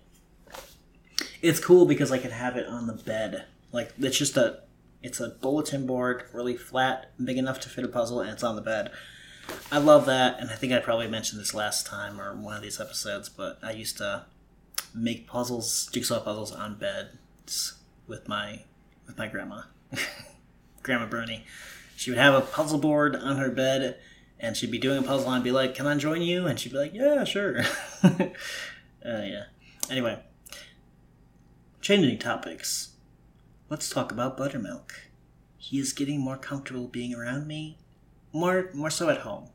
It's 1.42 1.60
cool 1.60 1.86
because 1.86 2.12
I 2.12 2.18
can 2.18 2.32
have 2.32 2.58
it 2.58 2.68
on 2.68 2.88
the 2.88 2.94
bed. 2.94 3.46
Like 3.72 3.94
it's 4.00 4.18
just 4.18 4.38
a 4.38 4.62
it's 5.04 5.20
a 5.20 5.30
bulletin 5.30 5.86
board, 5.86 6.26
really 6.34 6.58
flat, 6.58 7.12
big 7.24 7.38
enough 7.38 7.60
to 7.62 7.70
fit 7.70 7.86
a 7.86 7.88
puzzle, 7.88 8.20
and 8.20 8.32
it's 8.32 8.44
on 8.44 8.56
the 8.56 8.62
bed. 8.62 8.92
I 9.72 9.78
love 9.78 10.06
that, 10.08 10.40
and 10.40 10.50
I 10.50 10.56
think 10.56 10.74
I 10.74 10.80
probably 10.80 11.08
mentioned 11.08 11.40
this 11.40 11.54
last 11.54 11.86
time 11.86 12.20
or 12.20 12.36
one 12.36 12.58
of 12.58 12.62
these 12.62 12.82
episodes, 12.82 13.30
but 13.30 13.60
I 13.64 13.72
used 13.72 13.98
to 13.98 14.26
make 14.94 15.28
puzzles, 15.28 15.88
jigsaw 15.92 16.20
puzzles 16.20 16.52
on 16.52 16.76
beds 16.76 17.76
with 18.08 18.28
my 18.28 18.64
with 19.06 19.18
my 19.18 19.28
grandma, 19.28 19.62
Grandma 20.84 21.06
Bernie. 21.06 21.46
She 21.96 22.12
would 22.12 22.20
have 22.20 22.34
a 22.34 22.42
puzzle 22.42 22.80
board 22.80 23.16
on 23.16 23.38
her 23.38 23.50
bed, 23.50 23.98
and 24.40 24.56
she'd 24.56 24.72
be 24.72 24.78
doing 24.78 25.00
a 25.00 25.04
puzzle, 25.04 25.28
and 25.28 25.36
I'd 25.38 25.44
be 25.44 25.52
like, 25.52 25.76
"Can 25.76 25.88
I 25.88 25.96
join 25.98 26.22
you?" 26.22 26.48
And 26.48 26.60
she'd 26.60 26.72
be 26.72 26.78
like, 26.78 26.94
"Yeah, 26.94 27.24
sure." 27.24 27.62
uh, 28.04 28.24
yeah. 29.04 29.44
Anyway, 29.90 30.20
changing 31.82 32.20
topics. 32.20 32.94
Let's 33.70 33.90
talk 33.90 34.12
about 34.12 34.38
buttermilk. 34.38 34.94
He 35.58 35.80
is 35.80 35.94
getting 35.94 36.22
more 36.22 36.38
comfortable 36.38 36.88
being 36.88 37.14
around 37.14 37.48
me, 37.48 37.78
more 38.32 38.70
more 38.74 38.90
so 38.90 39.10
at 39.10 39.20
home. 39.20 39.50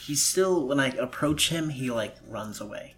He's 0.00 0.24
still 0.24 0.66
when 0.66 0.80
I 0.80 0.88
approach 0.88 1.50
him, 1.50 1.68
he 1.68 1.90
like 1.90 2.16
runs 2.26 2.60
away. 2.60 2.94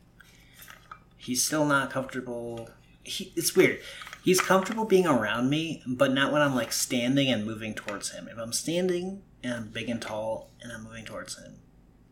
He's 1.17 1.43
still 1.43 1.67
not 1.67 1.91
comfortable. 1.91 2.71
He, 3.03 3.33
it's 3.37 3.55
weird. 3.57 3.81
He's 4.23 4.41
comfortable 4.41 4.87
being 4.87 5.07
around 5.07 5.51
me, 5.51 5.83
but 5.87 6.13
not 6.13 6.33
when 6.33 6.41
I'm 6.41 6.55
like 6.55 6.73
standing 6.73 7.29
and 7.29 7.45
moving 7.45 7.75
towards 7.75 8.13
him. 8.13 8.29
If 8.31 8.39
I'm 8.39 8.53
standing 8.55 9.23
and 9.45 9.53
I'm 9.53 9.69
big 9.69 9.89
and 9.89 10.01
tall 10.01 10.51
and 10.63 10.73
I'm 10.73 10.83
moving 10.83 11.05
towards 11.05 11.39
him, 11.39 11.57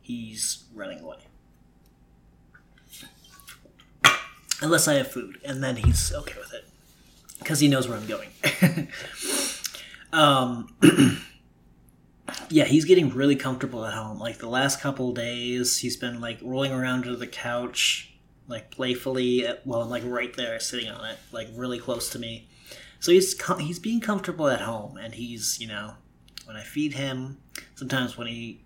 he's 0.00 0.64
running 0.74 1.00
away. 1.00 1.16
Unless 4.60 4.86
I 4.86 4.94
have 4.94 5.10
food, 5.10 5.40
and 5.44 5.64
then 5.64 5.76
he's 5.76 6.12
okay 6.12 6.38
with 6.38 6.54
it 6.54 6.68
because 7.40 7.58
he 7.58 7.66
knows 7.66 7.88
where 7.88 7.98
I'm 7.98 8.06
going. 8.06 8.28
um, 10.12 10.72
yeah, 12.48 12.64
he's 12.64 12.84
getting 12.84 13.10
really 13.10 13.34
comfortable 13.34 13.84
at 13.84 13.94
home. 13.94 14.20
Like 14.20 14.38
the 14.38 14.48
last 14.48 14.80
couple 14.80 15.12
days, 15.12 15.78
he's 15.78 15.96
been 15.96 16.20
like 16.20 16.38
rolling 16.42 16.70
around 16.70 17.04
to 17.04 17.16
the 17.16 17.26
couch, 17.26 18.14
like 18.46 18.70
playfully. 18.70 19.48
Well, 19.64 19.82
I'm 19.82 19.90
like 19.90 20.04
right 20.04 20.32
there, 20.36 20.60
sitting 20.60 20.88
on 20.88 21.10
it, 21.10 21.18
like 21.32 21.48
really 21.56 21.80
close 21.80 22.08
to 22.10 22.20
me. 22.20 22.48
So 23.00 23.10
he's 23.10 23.34
he's 23.58 23.80
being 23.80 24.00
comfortable 24.00 24.46
at 24.46 24.60
home, 24.60 24.96
and 24.96 25.14
he's 25.14 25.58
you 25.60 25.66
know 25.66 25.94
when 26.46 26.56
I 26.56 26.62
feed 26.62 26.94
him, 26.94 27.38
sometimes 27.74 28.16
when 28.16 28.26
he 28.26 28.62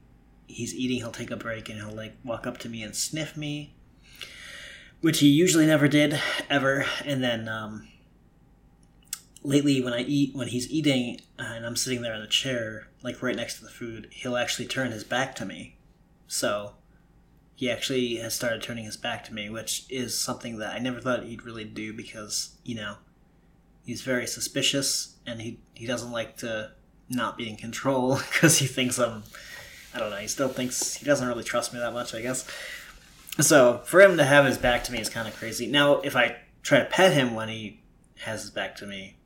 he's 0.46 0.74
eating, 0.74 0.98
he'll 0.98 1.10
take 1.10 1.30
a 1.30 1.36
break 1.36 1.68
and 1.68 1.78
he'll 1.78 1.94
like 1.94 2.16
walk 2.24 2.46
up 2.46 2.58
to 2.58 2.68
me 2.68 2.82
and 2.82 2.94
sniff 2.94 3.36
me, 3.36 3.74
which 5.00 5.20
he 5.20 5.28
usually 5.28 5.66
never 5.66 5.88
did 5.88 6.20
ever. 6.48 6.86
And 7.04 7.22
then 7.22 7.48
um, 7.48 7.88
lately 9.42 9.82
when 9.82 9.92
I 9.92 10.00
eat 10.02 10.34
when 10.34 10.48
he's 10.48 10.70
eating 10.70 11.20
and 11.38 11.66
I'm 11.66 11.76
sitting 11.76 12.02
there 12.02 12.14
in 12.14 12.20
the 12.20 12.26
chair, 12.26 12.88
like 13.02 13.22
right 13.22 13.36
next 13.36 13.58
to 13.58 13.64
the 13.64 13.70
food, 13.70 14.08
he'll 14.10 14.36
actually 14.36 14.66
turn 14.66 14.90
his 14.92 15.04
back 15.04 15.34
to 15.36 15.44
me. 15.44 15.76
So 16.26 16.74
he 17.54 17.70
actually 17.70 18.16
has 18.16 18.34
started 18.34 18.62
turning 18.62 18.84
his 18.84 18.96
back 18.96 19.24
to 19.24 19.34
me, 19.34 19.48
which 19.48 19.86
is 19.88 20.18
something 20.18 20.58
that 20.58 20.74
I 20.74 20.78
never 20.78 21.00
thought 21.00 21.24
he'd 21.24 21.44
really 21.44 21.64
do 21.64 21.92
because, 21.92 22.56
you 22.64 22.74
know, 22.74 22.96
he's 23.84 24.02
very 24.02 24.26
suspicious 24.26 25.16
and 25.26 25.40
he 25.40 25.60
he 25.74 25.86
doesn't 25.86 26.12
like 26.12 26.36
to 26.38 26.72
not 27.08 27.36
be 27.36 27.48
in 27.48 27.56
control 27.56 28.16
because 28.32 28.58
he 28.58 28.66
thinks 28.66 28.98
I'm 28.98 29.22
I 29.96 29.98
don't 29.98 30.10
know, 30.10 30.16
he 30.16 30.28
still 30.28 30.48
thinks 30.48 30.94
he 30.94 31.06
doesn't 31.06 31.26
really 31.26 31.42
trust 31.42 31.72
me 31.72 31.78
that 31.78 31.94
much, 31.94 32.14
I 32.14 32.20
guess. 32.20 32.46
So, 33.40 33.78
for 33.84 34.02
him 34.02 34.18
to 34.18 34.24
have 34.24 34.44
his 34.44 34.58
back 34.58 34.84
to 34.84 34.92
me 34.92 35.00
is 35.00 35.08
kind 35.08 35.26
of 35.26 35.34
crazy. 35.34 35.66
Now, 35.66 36.00
if 36.00 36.14
I 36.14 36.36
try 36.62 36.80
to 36.80 36.84
pet 36.84 37.14
him 37.14 37.34
when 37.34 37.48
he 37.48 37.80
has 38.20 38.42
his 38.42 38.50
back 38.50 38.76
to 38.76 38.86
me, 38.86 39.16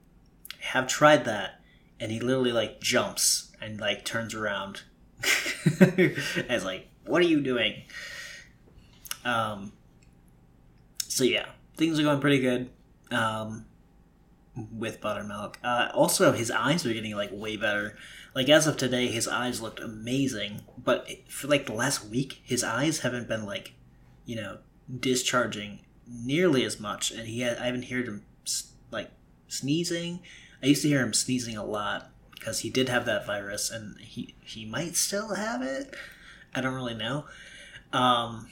I 0.52 0.66
have 0.66 0.86
tried 0.86 1.24
that, 1.24 1.60
and 1.98 2.12
he 2.12 2.20
literally 2.20 2.52
like 2.52 2.80
jumps 2.80 3.50
and 3.60 3.80
like 3.80 4.04
turns 4.04 4.32
around. 4.32 4.82
and 5.80 6.16
it's 6.36 6.64
like, 6.64 6.88
what 7.04 7.20
are 7.20 7.26
you 7.26 7.40
doing? 7.40 7.82
Um. 9.24 9.72
So 11.08 11.24
yeah, 11.24 11.46
things 11.76 11.98
are 11.98 12.04
going 12.04 12.20
pretty 12.20 12.40
good. 12.40 12.70
Um, 13.10 13.66
with 14.56 15.00
buttermilk. 15.00 15.58
Uh, 15.62 15.88
also, 15.94 16.32
his 16.32 16.50
eyes 16.50 16.84
are 16.84 16.92
getting 16.92 17.14
like 17.14 17.30
way 17.32 17.56
better. 17.56 17.96
Like 18.34 18.48
as 18.48 18.66
of 18.66 18.76
today, 18.76 19.08
his 19.08 19.28
eyes 19.28 19.60
looked 19.60 19.80
amazing. 19.80 20.62
But 20.76 21.08
for 21.28 21.48
like 21.48 21.66
the 21.66 21.72
last 21.72 22.06
week, 22.06 22.40
his 22.44 22.64
eyes 22.64 23.00
haven't 23.00 23.28
been 23.28 23.46
like, 23.46 23.74
you 24.24 24.36
know, 24.36 24.58
discharging 24.98 25.80
nearly 26.06 26.64
as 26.64 26.80
much. 26.80 27.10
And 27.10 27.28
he 27.28 27.40
had, 27.40 27.58
I 27.58 27.66
haven't 27.66 27.86
heard 27.90 28.06
him 28.06 28.24
like 28.90 29.10
sneezing. 29.48 30.20
I 30.62 30.66
used 30.66 30.82
to 30.82 30.88
hear 30.88 31.00
him 31.00 31.14
sneezing 31.14 31.56
a 31.56 31.64
lot 31.64 32.10
because 32.34 32.60
he 32.60 32.70
did 32.70 32.88
have 32.88 33.04
that 33.06 33.26
virus, 33.26 33.70
and 33.70 34.00
he 34.00 34.34
he 34.42 34.64
might 34.64 34.96
still 34.96 35.34
have 35.34 35.62
it. 35.62 35.94
I 36.54 36.60
don't 36.60 36.74
really 36.74 36.94
know. 36.94 37.26
Um, 37.92 38.48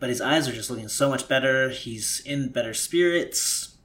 but 0.00 0.08
his 0.08 0.20
eyes 0.20 0.48
are 0.48 0.52
just 0.52 0.70
looking 0.70 0.88
so 0.88 1.08
much 1.08 1.28
better. 1.28 1.70
He's 1.70 2.20
in 2.24 2.50
better 2.50 2.74
spirits. 2.74 3.75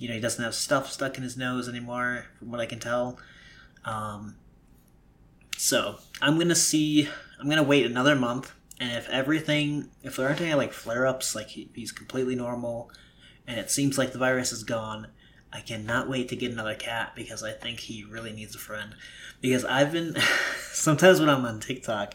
You 0.00 0.08
know, 0.08 0.14
he 0.14 0.20
doesn't 0.20 0.42
have 0.42 0.54
stuff 0.54 0.90
stuck 0.90 1.18
in 1.18 1.22
his 1.22 1.36
nose 1.36 1.68
anymore, 1.68 2.24
from 2.38 2.50
what 2.50 2.58
I 2.58 2.64
can 2.64 2.80
tell. 2.80 3.18
Um, 3.84 4.36
so 5.58 5.98
I'm 6.22 6.38
gonna 6.38 6.54
see. 6.54 7.06
I'm 7.38 7.50
gonna 7.50 7.62
wait 7.62 7.84
another 7.84 8.16
month, 8.16 8.54
and 8.80 8.92
if 8.96 9.10
everything, 9.10 9.90
if 10.02 10.16
there 10.16 10.26
aren't 10.26 10.40
any 10.40 10.54
like 10.54 10.72
flare 10.72 11.06
ups, 11.06 11.34
like 11.34 11.48
he, 11.48 11.70
he's 11.74 11.92
completely 11.92 12.34
normal, 12.34 12.90
and 13.46 13.60
it 13.60 13.70
seems 13.70 13.98
like 13.98 14.12
the 14.12 14.18
virus 14.18 14.52
is 14.52 14.64
gone, 14.64 15.08
I 15.52 15.60
cannot 15.60 16.08
wait 16.08 16.30
to 16.30 16.36
get 16.36 16.50
another 16.50 16.74
cat 16.74 17.12
because 17.14 17.42
I 17.42 17.52
think 17.52 17.80
he 17.80 18.02
really 18.02 18.32
needs 18.32 18.54
a 18.54 18.58
friend. 18.58 18.94
Because 19.42 19.66
I've 19.66 19.92
been 19.92 20.16
sometimes 20.72 21.20
when 21.20 21.28
I'm 21.28 21.44
on 21.44 21.60
TikTok, 21.60 22.14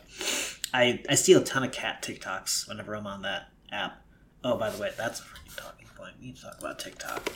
I 0.73 1.03
I 1.07 1.13
see 1.13 1.33
a 1.33 1.39
ton 1.39 1.63
of 1.63 1.71
cat 1.71 2.01
TikToks 2.01 2.67
whenever 2.67 2.95
I'm 2.95 3.05
on 3.05 3.21
that 3.21 3.49
app. 3.71 4.01
Oh, 4.43 4.57
by 4.57 4.71
the 4.71 4.81
way, 4.81 4.89
that's 4.97 5.19
a 5.19 5.23
freaking 5.23 5.55
talking 5.55 5.87
point. 5.95 6.13
We 6.19 6.25
need 6.27 6.37
to 6.37 6.41
talk 6.41 6.57
about 6.57 6.79
TikTok. 6.79 7.31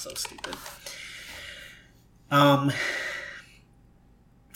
So 0.00 0.14
stupid. 0.14 0.56
Um, 2.30 2.72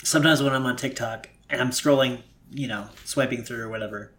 sometimes 0.03 0.41
when 0.41 0.53
I'm 0.53 0.65
on 0.65 0.75
TikTok 0.75 1.29
and 1.51 1.61
I'm 1.61 1.69
scrolling, 1.69 2.23
you 2.49 2.67
know, 2.67 2.89
swiping 3.03 3.43
through 3.43 3.61
or 3.61 3.69
whatever, 3.69 4.11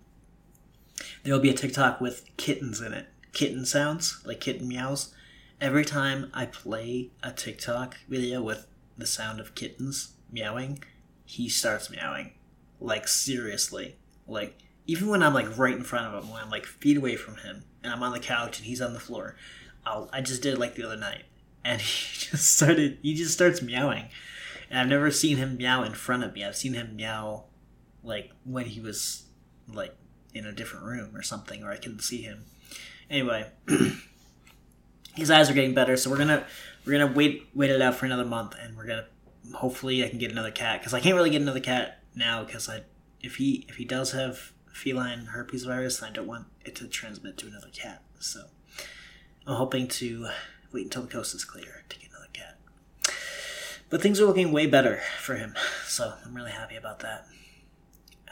there 1.24 1.34
will 1.34 1.40
be 1.40 1.50
a 1.50 1.54
TikTok 1.54 2.00
with 2.00 2.24
kittens 2.36 2.80
in 2.80 2.92
it, 2.92 3.08
kitten 3.32 3.66
sounds 3.66 4.22
like 4.24 4.38
kitten 4.38 4.68
meows 4.68 5.12
every 5.60 5.84
time 5.84 6.30
I 6.32 6.46
play 6.46 7.10
a 7.24 7.32
TikTok 7.32 7.96
video 8.08 8.40
with 8.40 8.68
the 8.96 9.04
sound 9.04 9.40
of 9.40 9.56
kittens 9.56 10.12
meowing, 10.30 10.84
he 11.24 11.48
starts 11.48 11.90
meowing. 11.90 12.34
Like 12.78 13.08
seriously. 13.08 13.96
Like 14.28 14.60
even 14.86 15.08
when 15.08 15.24
I'm 15.24 15.34
like 15.34 15.58
right 15.58 15.74
in 15.74 15.82
front 15.82 16.06
of 16.06 16.22
him, 16.22 16.30
when 16.30 16.40
I'm 16.40 16.50
like 16.50 16.66
feet 16.66 16.96
away 16.96 17.16
from 17.16 17.38
him, 17.38 17.64
and 17.82 17.92
I'm 17.92 18.04
on 18.04 18.12
the 18.12 18.20
couch 18.20 18.58
and 18.58 18.66
he's 18.66 18.80
on 18.80 18.92
the 18.92 19.00
floor, 19.00 19.34
I'll, 19.86 20.10
I 20.12 20.20
just 20.20 20.42
did 20.42 20.54
it 20.54 20.60
like 20.60 20.74
the 20.74 20.84
other 20.84 20.96
night, 20.96 21.24
and 21.64 21.80
he 21.80 22.30
just 22.30 22.54
started. 22.54 22.98
He 23.02 23.14
just 23.14 23.32
starts 23.32 23.62
meowing, 23.62 24.06
and 24.68 24.78
I've 24.78 24.88
never 24.88 25.10
seen 25.10 25.36
him 25.36 25.56
meow 25.56 25.82
in 25.82 25.94
front 25.94 26.24
of 26.24 26.34
me. 26.34 26.44
I've 26.44 26.56
seen 26.56 26.74
him 26.74 26.96
meow, 26.96 27.44
like 28.02 28.32
when 28.44 28.66
he 28.66 28.80
was 28.80 29.24
like 29.72 29.96
in 30.34 30.44
a 30.44 30.52
different 30.52 30.84
room 30.84 31.16
or 31.16 31.22
something, 31.22 31.62
or 31.62 31.70
I 31.70 31.76
couldn't 31.76 32.02
see 32.02 32.22
him. 32.22 32.44
Anyway. 33.08 33.46
his 35.16 35.30
eyes 35.30 35.50
are 35.50 35.54
getting 35.54 35.74
better, 35.74 35.96
so 35.96 36.10
we're 36.10 36.18
gonna 36.18 36.44
we're 36.84 36.98
gonna 36.98 37.12
wait 37.12 37.48
wait 37.54 37.70
it 37.70 37.82
out 37.82 37.94
for 37.94 38.06
another 38.06 38.24
month, 38.24 38.54
and 38.60 38.76
we're 38.76 38.86
gonna 38.86 39.06
hopefully 39.54 40.04
I 40.04 40.08
can 40.08 40.18
get 40.18 40.30
another 40.30 40.50
cat 40.50 40.80
because 40.80 40.94
I 40.94 41.00
can't 41.00 41.16
really 41.16 41.30
get 41.30 41.42
another 41.42 41.60
cat 41.60 42.02
now 42.14 42.44
because 42.44 42.68
I 42.68 42.82
if 43.22 43.36
he 43.36 43.64
if 43.68 43.76
he 43.76 43.84
does 43.84 44.12
have 44.12 44.52
feline 44.72 45.26
herpes 45.26 45.64
virus, 45.64 46.02
I 46.02 46.10
don't 46.10 46.26
want 46.26 46.46
it 46.64 46.76
to 46.76 46.86
transmit 46.86 47.38
to 47.38 47.46
another 47.46 47.70
cat. 47.72 48.02
So 48.18 48.44
I'm 49.46 49.54
hoping 49.54 49.86
to 49.88 50.28
wait 50.72 50.84
until 50.84 51.02
the 51.02 51.08
coast 51.08 51.34
is 51.34 51.44
clear 51.44 51.84
to 51.88 51.98
get 51.98 52.10
another 52.10 52.28
cat. 52.32 52.58
But 53.88 54.02
things 54.02 54.20
are 54.20 54.24
looking 54.24 54.50
way 54.50 54.66
better 54.66 55.00
for 55.20 55.36
him, 55.36 55.54
so 55.86 56.14
I'm 56.24 56.34
really 56.34 56.50
happy 56.50 56.74
about 56.74 56.98
that. 57.00 57.26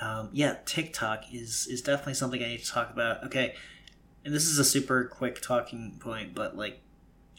Um, 0.01 0.31
yeah, 0.33 0.57
TikTok 0.67 1.33
is 1.33 1.69
is 1.71 1.81
definitely 1.81 2.15
something 2.15 2.43
I 2.43 2.49
need 2.49 2.65
to 2.65 2.71
talk 2.71 2.91
about. 2.91 3.25
Okay, 3.25 3.55
and 4.25 4.35
this 4.35 4.47
is 4.47 4.59
a 4.59 4.65
super 4.65 5.05
quick 5.05 5.41
talking 5.41 5.97
point, 6.01 6.35
but 6.35 6.57
like, 6.57 6.81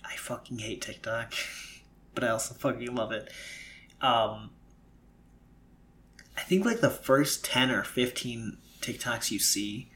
I 0.06 0.16
fucking 0.16 0.60
hate 0.60 0.82
TikTok, 0.82 1.34
but 2.16 2.24
I 2.24 2.30
also 2.30 2.54
fucking 2.54 2.96
love 2.96 3.12
it. 3.12 3.30
Um, 4.00 4.52
I 6.38 6.42
think 6.42 6.64
like 6.64 6.80
the 6.80 6.90
first 6.90 7.44
ten 7.44 7.72
or 7.72 7.84
fifteen 7.84 8.58
TikToks 8.80 9.32
you 9.32 9.40
see 9.40 9.90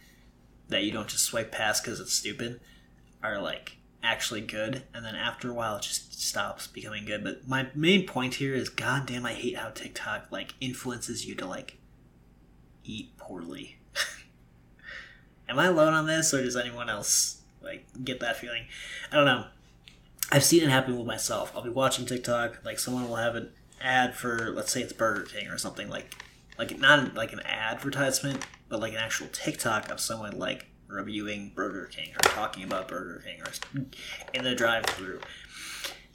that 0.67 0.83
you 0.83 0.91
don't 0.91 1.07
just 1.07 1.23
swipe 1.23 1.51
past 1.53 1.83
because 1.83 2.01
it's 2.01 2.13
stupid 2.13 2.59
are 3.23 3.39
like 3.39 3.77
actually 4.03 4.41
good, 4.41 4.83
and 4.93 5.05
then 5.05 5.15
after 5.15 5.49
a 5.49 5.53
while 5.53 5.77
it 5.77 5.83
just 5.83 6.21
stops 6.21 6.67
becoming 6.67 7.05
good. 7.05 7.23
But 7.23 7.47
my 7.47 7.67
main 7.75 8.07
point 8.07 8.35
here 8.35 8.53
is, 8.53 8.69
goddamn, 8.69 9.25
I 9.25 9.33
hate 9.33 9.57
how 9.57 9.69
TikTok 9.69 10.27
like 10.31 10.53
influences 10.61 11.25
you 11.25 11.35
to 11.35 11.45
like 11.45 11.77
eat 12.83 13.17
poorly. 13.17 13.77
Am 15.49 15.59
I 15.59 15.65
alone 15.65 15.93
on 15.93 16.07
this, 16.07 16.33
or 16.33 16.41
does 16.41 16.55
anyone 16.55 16.89
else 16.89 17.41
like 17.61 17.85
get 18.03 18.19
that 18.19 18.37
feeling? 18.37 18.65
I 19.11 19.15
don't 19.15 19.25
know. 19.25 19.45
I've 20.31 20.43
seen 20.43 20.63
it 20.63 20.69
happen 20.69 20.95
with 20.97 21.07
myself. 21.07 21.51
I'll 21.55 21.63
be 21.63 21.69
watching 21.69 22.05
TikTok, 22.05 22.63
like 22.63 22.79
someone 22.79 23.09
will 23.09 23.15
have 23.15 23.35
an 23.35 23.49
ad 23.81 24.15
for, 24.15 24.51
let's 24.51 24.71
say 24.71 24.81
it's 24.81 24.93
Burger 24.93 25.23
King 25.23 25.47
or 25.47 25.57
something 25.57 25.89
like, 25.89 26.23
like 26.57 26.77
not 26.79 27.15
like 27.15 27.33
an 27.33 27.39
advertisement, 27.41 28.45
but 28.67 28.79
like 28.79 28.93
an 28.93 28.99
actual 28.99 29.27
TikTok 29.31 29.89
of 29.89 29.99
someone 29.99 30.37
like 30.37 30.68
reviewing 30.89 31.51
Burger 31.55 31.85
King 31.85 32.11
or 32.13 32.19
talking 32.29 32.63
about 32.63 32.87
Burger 32.87 33.23
King 33.25 33.41
or 33.41 33.85
in 34.33 34.43
the 34.43 34.55
drive-through, 34.55 35.21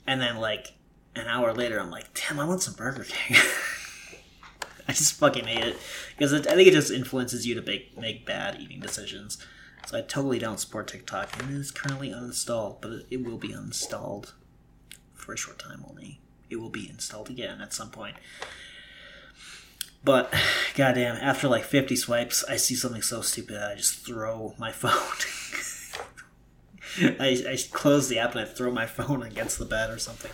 and 0.05 0.21
then 0.21 0.37
like 0.37 0.73
an 1.15 1.27
hour 1.27 1.53
later, 1.53 1.79
I'm 1.79 1.89
like, 1.89 2.13
damn, 2.13 2.39
I 2.39 2.45
want 2.45 2.61
some 2.61 2.73
Burger 2.73 3.05
King. 3.05 3.37
I 4.87 4.91
just 4.91 5.13
fucking 5.13 5.45
hate 5.45 5.63
it 5.63 5.77
because 6.15 6.33
I 6.33 6.41
think 6.41 6.67
it 6.67 6.73
just 6.73 6.91
influences 6.91 7.47
you 7.47 7.55
to 7.55 7.61
make 7.61 7.97
make 7.97 8.25
bad 8.25 8.59
eating 8.59 8.79
decisions. 8.79 9.37
So 9.87 9.97
I 9.97 10.01
totally 10.01 10.39
don't 10.39 10.59
support 10.59 10.87
TikTok, 10.87 11.39
and 11.39 11.51
it 11.51 11.59
is 11.59 11.71
currently 11.71 12.09
uninstalled, 12.09 12.81
but 12.81 12.91
it, 12.91 13.05
it 13.11 13.23
will 13.23 13.37
be 13.37 13.49
uninstalled 13.49 14.33
for 15.13 15.33
a 15.33 15.37
short 15.37 15.59
time 15.59 15.85
only. 15.87 16.21
It 16.49 16.57
will 16.57 16.69
be 16.69 16.89
installed 16.89 17.29
again 17.29 17.61
at 17.61 17.73
some 17.73 17.89
point. 17.89 18.15
But 20.05 20.31
goddamn, 20.75 21.17
after 21.17 21.49
like 21.49 21.63
50 21.65 21.95
swipes, 21.97 22.45
I 22.47 22.55
see 22.55 22.75
something 22.75 23.01
so 23.01 23.21
stupid 23.21 23.57
I 23.57 23.75
just 23.75 24.05
throw 24.05 24.53
my 24.57 24.71
phone. 24.71 24.91
I, 27.19 27.43
I 27.49 27.57
close 27.73 28.07
the 28.07 28.19
app 28.19 28.31
and 28.31 28.41
I 28.41 28.45
throw 28.45 28.71
my 28.71 28.85
phone 28.85 29.23
against 29.23 29.59
the 29.59 29.65
bed 29.65 29.89
or 29.89 29.97
something. 29.97 30.31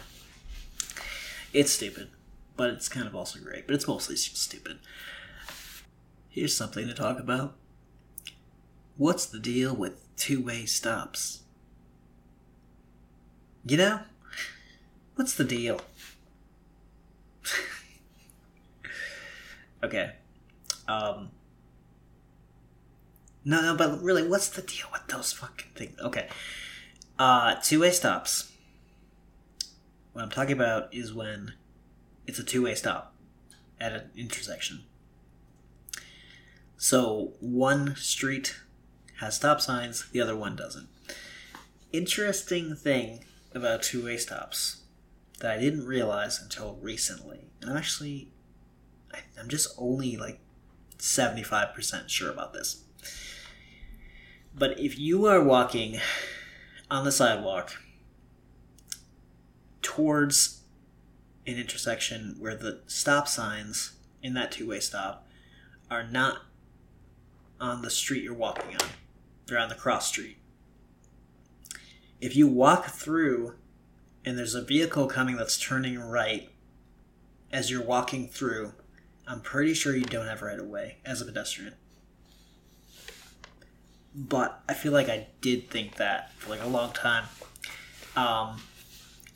It's 1.54 1.72
stupid, 1.72 2.10
but 2.56 2.70
it's 2.70 2.88
kind 2.88 3.08
of 3.08 3.16
also 3.16 3.40
great. 3.40 3.66
But 3.66 3.76
it's 3.76 3.88
mostly 3.88 4.18
stupid. 4.18 4.80
Here's 6.30 6.56
something 6.56 6.88
to 6.88 6.94
talk 6.94 7.20
about. 7.20 7.56
What's 8.98 9.26
the 9.26 9.40
deal 9.40 9.76
with 9.76 10.16
two 10.16 10.42
way 10.42 10.66
stops? 10.66 11.44
You 13.66 13.78
know? 13.78 14.00
What's 15.16 15.36
the 15.36 15.44
deal? 15.44 15.82
Okay. 19.84 20.12
Um. 20.88 21.32
No, 23.44 23.62
no, 23.62 23.76
but 23.76 24.02
really, 24.02 24.28
what's 24.28 24.50
the 24.50 24.62
deal 24.62 24.86
with 24.92 25.08
those 25.08 25.34
fucking 25.34 25.72
things? 25.76 26.00
Okay. 26.00 26.30
Uh, 27.18 27.56
two-way 27.56 27.92
stops. 27.92 28.52
What 30.14 30.24
I'm 30.24 30.30
talking 30.30 30.54
about 30.54 30.94
is 30.94 31.14
when 31.14 31.54
it's 32.28 32.40
a 32.40 32.44
two-way 32.44 32.76
stop 32.76 33.16
at 33.80 33.94
an 33.94 34.10
intersection. 34.16 34.84
So 36.78 37.34
one 37.40 37.96
street 37.96 38.60
has 39.20 39.36
stop 39.36 39.62
signs, 39.62 40.10
the 40.12 40.22
other 40.22 40.36
one 40.36 40.56
doesn't. 40.56 40.88
Interesting 41.92 42.76
thing 42.76 43.24
about 43.54 43.84
two-way 43.84 44.18
stops 44.18 44.82
that 45.40 45.52
I 45.52 45.60
didn't 45.60 45.86
realize 45.86 46.42
until 46.42 46.78
recently, 46.82 47.50
and 47.62 47.70
I'm 47.70 47.78
actually 47.78 48.30
I'm 49.40 49.50
just 49.50 49.74
only 49.78 50.18
like 50.18 50.40
75% 50.98 52.10
sure 52.10 52.30
about 52.30 52.54
this. 52.54 52.84
But 54.54 54.80
if 54.80 55.00
you 55.00 55.26
are 55.26 55.44
walking 55.44 56.00
on 56.90 57.06
the 57.06 57.12
sidewalk 57.12 57.74
towards 59.82 60.62
an 61.48 61.56
intersection 61.56 62.36
where 62.38 62.56
the 62.56 62.82
stop 62.86 63.28
signs 63.28 63.94
in 64.22 64.34
that 64.36 64.52
two 64.52 64.68
way 64.68 64.80
stop 64.80 65.28
are 65.90 66.04
not 66.04 66.44
on 67.60 67.82
the 67.82 67.90
street 67.90 68.24
you're 68.24 68.34
walking 68.34 68.76
on, 68.76 68.90
they're 69.48 69.58
on 69.58 69.70
the 69.70 69.76
cross 69.76 70.08
street. 70.08 70.38
If 72.20 72.36
you 72.36 72.48
walk 72.48 72.88
through 72.88 73.56
and 74.24 74.38
there's 74.38 74.54
a 74.54 74.62
vehicle 74.62 75.08
coming 75.08 75.38
that's 75.38 75.58
turning 75.58 76.00
right 76.00 76.50
as 77.52 77.72
you're 77.72 77.84
walking 77.84 78.28
through, 78.28 78.74
I'm 79.32 79.40
pretty 79.40 79.74
sure 79.74 79.96
you 79.96 80.04
don't 80.04 80.28
have 80.28 80.42
right 80.42 80.60
of 80.60 80.68
way 80.68 80.98
as 81.06 81.22
a 81.22 81.26
pedestrian. 81.26 81.76
But 84.14 84.62
I 84.68 84.74
feel 84.74 84.92
like 84.92 85.08
I 85.08 85.28
did 85.40 85.70
think 85.70 85.96
that 85.96 86.34
for 86.34 86.50
like 86.50 86.62
a 86.62 86.68
long 86.68 86.92
time. 86.92 87.24
Um, 88.18 88.62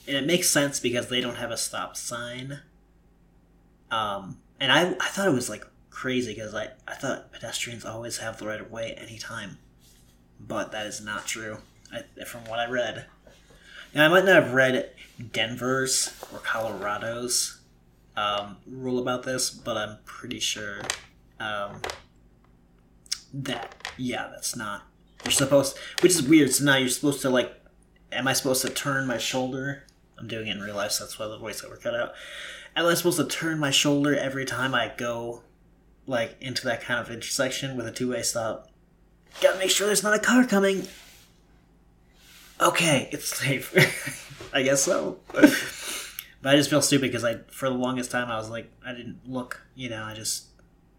and 0.05 0.17
it 0.17 0.25
makes 0.25 0.49
sense 0.49 0.81
because 0.81 1.07
they 1.07 1.21
don't 1.21 1.37
have 1.37 1.49
a 1.49 1.55
stop 1.55 1.95
sign. 1.95 2.59
Um, 3.89 4.39
and 4.59 4.69
I, 4.69 4.95
I 4.99 5.07
thought 5.07 5.29
it 5.29 5.33
was 5.33 5.49
like 5.49 5.65
crazy 5.91 6.33
because 6.33 6.53
I, 6.53 6.71
I 6.85 6.95
thought 6.95 7.31
pedestrians 7.31 7.85
always 7.85 8.17
have 8.17 8.37
the 8.37 8.47
right 8.47 8.59
of 8.59 8.69
way 8.69 8.95
anytime. 8.95 9.59
But 10.41 10.73
that 10.73 10.87
is 10.87 10.99
not 10.99 11.25
true 11.25 11.59
I, 11.93 12.23
from 12.25 12.43
what 12.45 12.59
I 12.59 12.69
read. 12.69 13.05
Now, 13.93 14.03
I 14.03 14.09
might 14.09 14.25
not 14.25 14.43
have 14.43 14.53
read 14.53 14.89
Denver's 15.31 16.13
or 16.33 16.39
Colorado's 16.39 17.54
um, 18.17 18.57
rule 18.67 18.99
about 18.99 19.23
this, 19.23 19.49
but 19.49 19.77
I'm 19.77 19.97
pretty 20.05 20.39
sure 20.39 20.81
um, 21.39 21.81
that 23.33 23.91
yeah, 23.97 24.27
that's 24.29 24.55
not. 24.55 24.83
You're 25.23 25.31
supposed, 25.31 25.77
which 26.01 26.13
is 26.13 26.23
weird. 26.23 26.53
So 26.53 26.65
now 26.65 26.77
you're 26.77 26.89
supposed 26.89 27.21
to 27.21 27.29
like, 27.29 27.53
am 28.11 28.27
I 28.27 28.33
supposed 28.33 28.61
to 28.63 28.69
turn 28.69 29.07
my 29.07 29.17
shoulder? 29.17 29.83
I'm 30.17 30.27
doing 30.27 30.47
it 30.47 30.55
in 30.55 30.61
real 30.61 30.75
life, 30.75 30.91
so 30.91 31.03
that's 31.03 31.19
why 31.19 31.27
the 31.27 31.37
voiceover 31.37 31.81
cut 31.81 31.95
out. 31.95 32.13
Am 32.75 32.85
I 32.85 32.93
supposed 32.93 33.17
to 33.17 33.25
turn 33.25 33.59
my 33.59 33.71
shoulder 33.71 34.15
every 34.15 34.45
time 34.45 34.75
I 34.75 34.91
go, 34.95 35.43
like 36.05 36.35
into 36.39 36.63
that 36.65 36.81
kind 36.81 36.99
of 36.99 37.11
intersection 37.11 37.75
with 37.75 37.87
a 37.87 37.91
two 37.91 38.11
way 38.11 38.21
stop? 38.21 38.69
Gotta 39.41 39.59
make 39.59 39.69
sure 39.69 39.87
there's 39.87 40.03
not 40.03 40.13
a 40.13 40.19
car 40.19 40.45
coming. 40.45 40.87
Okay, 42.61 43.09
it's 43.11 43.35
safe. 43.35 43.73
I 44.53 44.61
guess 44.63 44.83
so. 44.83 45.19
But 46.45 46.53
I 46.53 46.57
just 46.57 46.69
feel 46.69 46.83
stupid 46.83 47.09
because 47.09 47.23
I, 47.23 47.37
for 47.47 47.69
the 47.69 47.75
longest 47.75 48.11
time, 48.11 48.29
I 48.29 48.37
was 48.37 48.51
like, 48.51 48.71
I 48.85 48.93
didn't 48.93 49.27
look, 49.27 49.63
you 49.73 49.89
know, 49.89 50.03
I 50.03 50.13
just, 50.13 50.49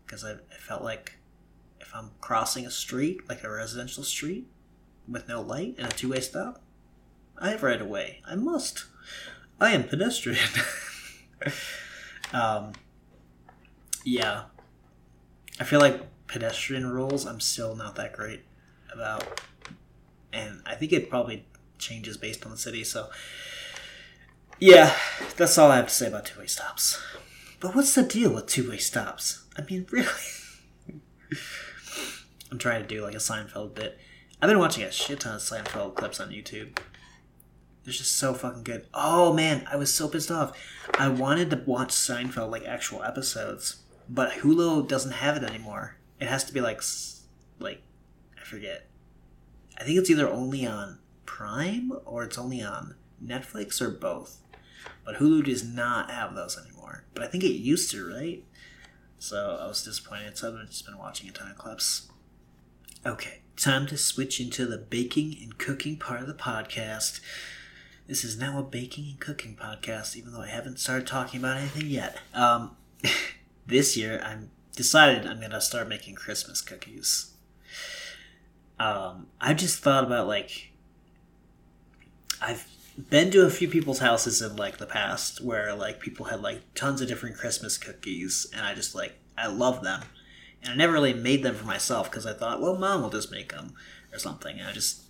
because 0.05 0.25
I, 0.25 0.33
I 0.33 0.59
felt 0.59 0.83
like 0.83 1.19
if 1.81 1.95
I'm 1.95 2.11
crossing 2.21 2.67
a 2.67 2.71
street, 2.73 3.29
like 3.29 3.45
a 3.45 3.49
residential 3.49 4.03
street, 4.03 4.49
with 5.07 5.29
no 5.29 5.41
light 5.41 5.77
and 5.79 5.87
a 5.87 5.95
two 5.95 6.09
way 6.09 6.19
stop, 6.19 6.63
I 7.39 7.51
have 7.51 7.63
right 7.63 7.81
away. 7.81 8.23
I 8.27 8.35
must. 8.35 8.87
I 9.61 9.71
am 9.71 9.85
pedestrian. 9.85 10.49
um, 12.33 12.73
yeah. 14.05 14.47
I 15.61 15.63
feel 15.63 15.79
like 15.79 16.03
pedestrian 16.27 16.89
rules, 16.89 17.25
I'm 17.25 17.39
still 17.39 17.77
not 17.77 17.95
that 17.95 18.15
great 18.15 18.43
about. 18.93 19.41
And 20.33 20.63
I 20.67 20.75
think 20.75 20.93
it 20.93 21.09
probably 21.09 21.47
changes 21.79 22.17
based 22.17 22.45
on 22.45 22.51
the 22.51 22.59
city, 22.59 22.83
so 22.83 23.11
yeah, 24.59 24.97
that's 25.37 25.59
all 25.59 25.71
I 25.71 25.77
have 25.77 25.89
to 25.89 25.95
say 25.95 26.09
about 26.09 26.27
two 26.27 26.41
way 26.41 26.47
stops. 26.47 27.03
But 27.61 27.75
what's 27.75 27.95
the 27.95 28.03
deal 28.03 28.35
with 28.35 28.47
two 28.47 28.69
way 28.69 28.79
stops? 28.79 29.45
I 29.57 29.63
mean, 29.63 29.87
really? 29.91 30.09
I'm 32.51 32.59
trying 32.59 32.83
to 32.83 32.89
do 32.89 33.03
like 33.03 33.15
a 33.15 33.19
Seinfeld 33.19 33.75
bit. 33.75 33.99
I've 34.41 34.49
been 34.49 34.59
watching 34.59 34.85
a 34.85 34.93
shit 34.93 35.21
ton 35.21 35.35
of 35.35 35.41
Seinfeld 35.41 35.95
clips 35.95 36.21
on 36.21 36.31
YouTube. 36.31 36.79
They're 37.85 37.93
just 37.93 38.17
so 38.17 38.35
fucking 38.35 38.65
good. 38.65 38.87
Oh 38.93 39.33
man, 39.33 39.67
I 39.71 39.77
was 39.77 39.93
so 39.93 40.09
pissed 40.09 40.31
off. 40.31 40.57
I 40.99 41.09
wanted 41.09 41.51
to 41.51 41.63
watch 41.67 41.91
Seinfeld 41.91 42.51
like 42.51 42.65
actual 42.65 43.03
episodes, 43.03 43.83
but 44.09 44.33
Hulu 44.33 44.89
doesn't 44.89 45.13
have 45.13 45.37
it 45.37 45.43
anymore. 45.43 45.97
It 46.21 46.29
has 46.29 46.45
to 46.45 46.53
be 46.53 46.61
like, 46.61 46.81
like, 47.59 47.83
I 48.41 48.45
forget. 48.45 48.89
I 49.79 49.85
think 49.85 49.99
it's 49.99 50.11
either 50.11 50.29
only 50.29 50.67
on 50.67 50.99
Prime 51.27 51.93
or 52.05 52.25
it's 52.25 52.39
only 52.39 52.63
on 52.63 52.95
Netflix 53.25 53.81
or 53.81 53.91
both. 53.91 54.39
But 55.05 55.17
Hulu 55.17 55.45
does 55.45 55.65
not 55.65 56.11
have 56.11 56.35
those 56.35 56.59
anymore. 56.59 57.05
But 57.15 57.23
I 57.23 57.27
think 57.29 57.45
it 57.45 57.53
used 57.53 57.91
to, 57.93 58.09
right? 58.09 58.45
So 59.19 59.59
I 59.61 59.67
was 59.67 59.83
disappointed. 59.85 60.37
So 60.37 60.49
I've 60.49 60.69
just 60.69 60.87
been 60.87 60.99
watching 60.99 61.29
a 61.29 61.33
ton 61.33 61.51
of 61.51 61.57
clips. 61.57 62.09
Okay, 63.05 63.41
time 63.57 63.87
to 63.87 63.97
switch 63.97 64.41
into 64.41 64.67
the 64.67 64.79
baking 64.79 65.37
and 65.41 65.57
cooking 65.59 65.97
part 65.97 66.21
of 66.21 66.27
the 66.27 66.35
podcast. 66.35 67.21
This 68.07 68.25
is 68.25 68.39
now 68.39 68.59
a 68.59 68.63
baking 68.63 69.07
and 69.11 69.21
cooking 69.21 69.57
podcast, 69.57 70.17
even 70.17 70.33
though 70.33 70.43
I 70.43 70.49
haven't 70.49 70.79
started 70.79 71.07
talking 71.07 71.41
about 71.41 71.57
anything 71.57 71.87
yet. 71.87 72.19
Um, 72.35 72.77
this 73.67 73.97
year, 73.97 74.21
I'm 74.25 74.51
decided 74.75 75.27
I'm 75.27 75.41
gonna 75.41 75.61
start 75.61 75.89
making 75.89 76.15
Christmas 76.15 76.61
cookies. 76.61 77.33
Um, 78.79 79.29
I 79.41 79.55
just 79.55 79.83
thought 79.83 80.05
about 80.05 80.29
like 80.29 80.73
I've 82.41 82.69
been 82.97 83.31
to 83.31 83.45
a 83.45 83.51
few 83.51 83.69
people's 83.69 83.99
houses 83.99 84.41
in 84.41 84.57
like 84.57 84.79
the 84.79 84.87
past 84.87 85.41
where 85.41 85.75
like 85.75 86.01
people 86.01 86.27
had 86.27 86.41
like 86.41 86.63
tons 86.75 87.01
of 87.01 87.09
different 87.09 87.37
Christmas 87.37 87.77
cookies, 87.77 88.47
and 88.53 88.65
I 88.65 88.75
just 88.75 88.95
like 88.95 89.19
I 89.37 89.49
love 89.49 89.83
them, 89.83 90.03
and 90.63 90.73
I 90.73 90.77
never 90.77 90.95
really 90.95 91.15
made 91.15 91.43
them 91.43 91.55
for 91.55 91.67
myself 91.67 92.11
because 92.11 92.27
I 92.27 92.33
thought, 92.33 92.61
well, 92.61 92.77
mom 92.77 93.03
will 93.03 93.11
just 93.11 93.31
make 93.31 93.53
them 93.53 93.75
or 94.13 94.19
something. 94.19 94.59
And 94.59 94.69
I 94.69 94.73
just 94.73 95.03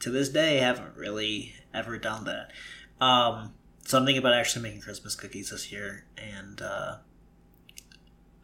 to 0.00 0.10
this 0.10 0.30
day 0.30 0.58
haven't 0.58 0.96
really 0.96 1.54
ever 1.74 1.98
done 1.98 2.24
that. 2.24 2.50
Um, 3.04 3.54
so 3.84 3.98
I'm 3.98 4.04
thinking 4.04 4.18
about 4.18 4.34
actually 4.34 4.62
making 4.62 4.80
Christmas 4.80 5.14
cookies 5.14 5.50
this 5.50 5.70
year, 5.70 6.04
and 6.16 6.60
uh, 6.62 6.96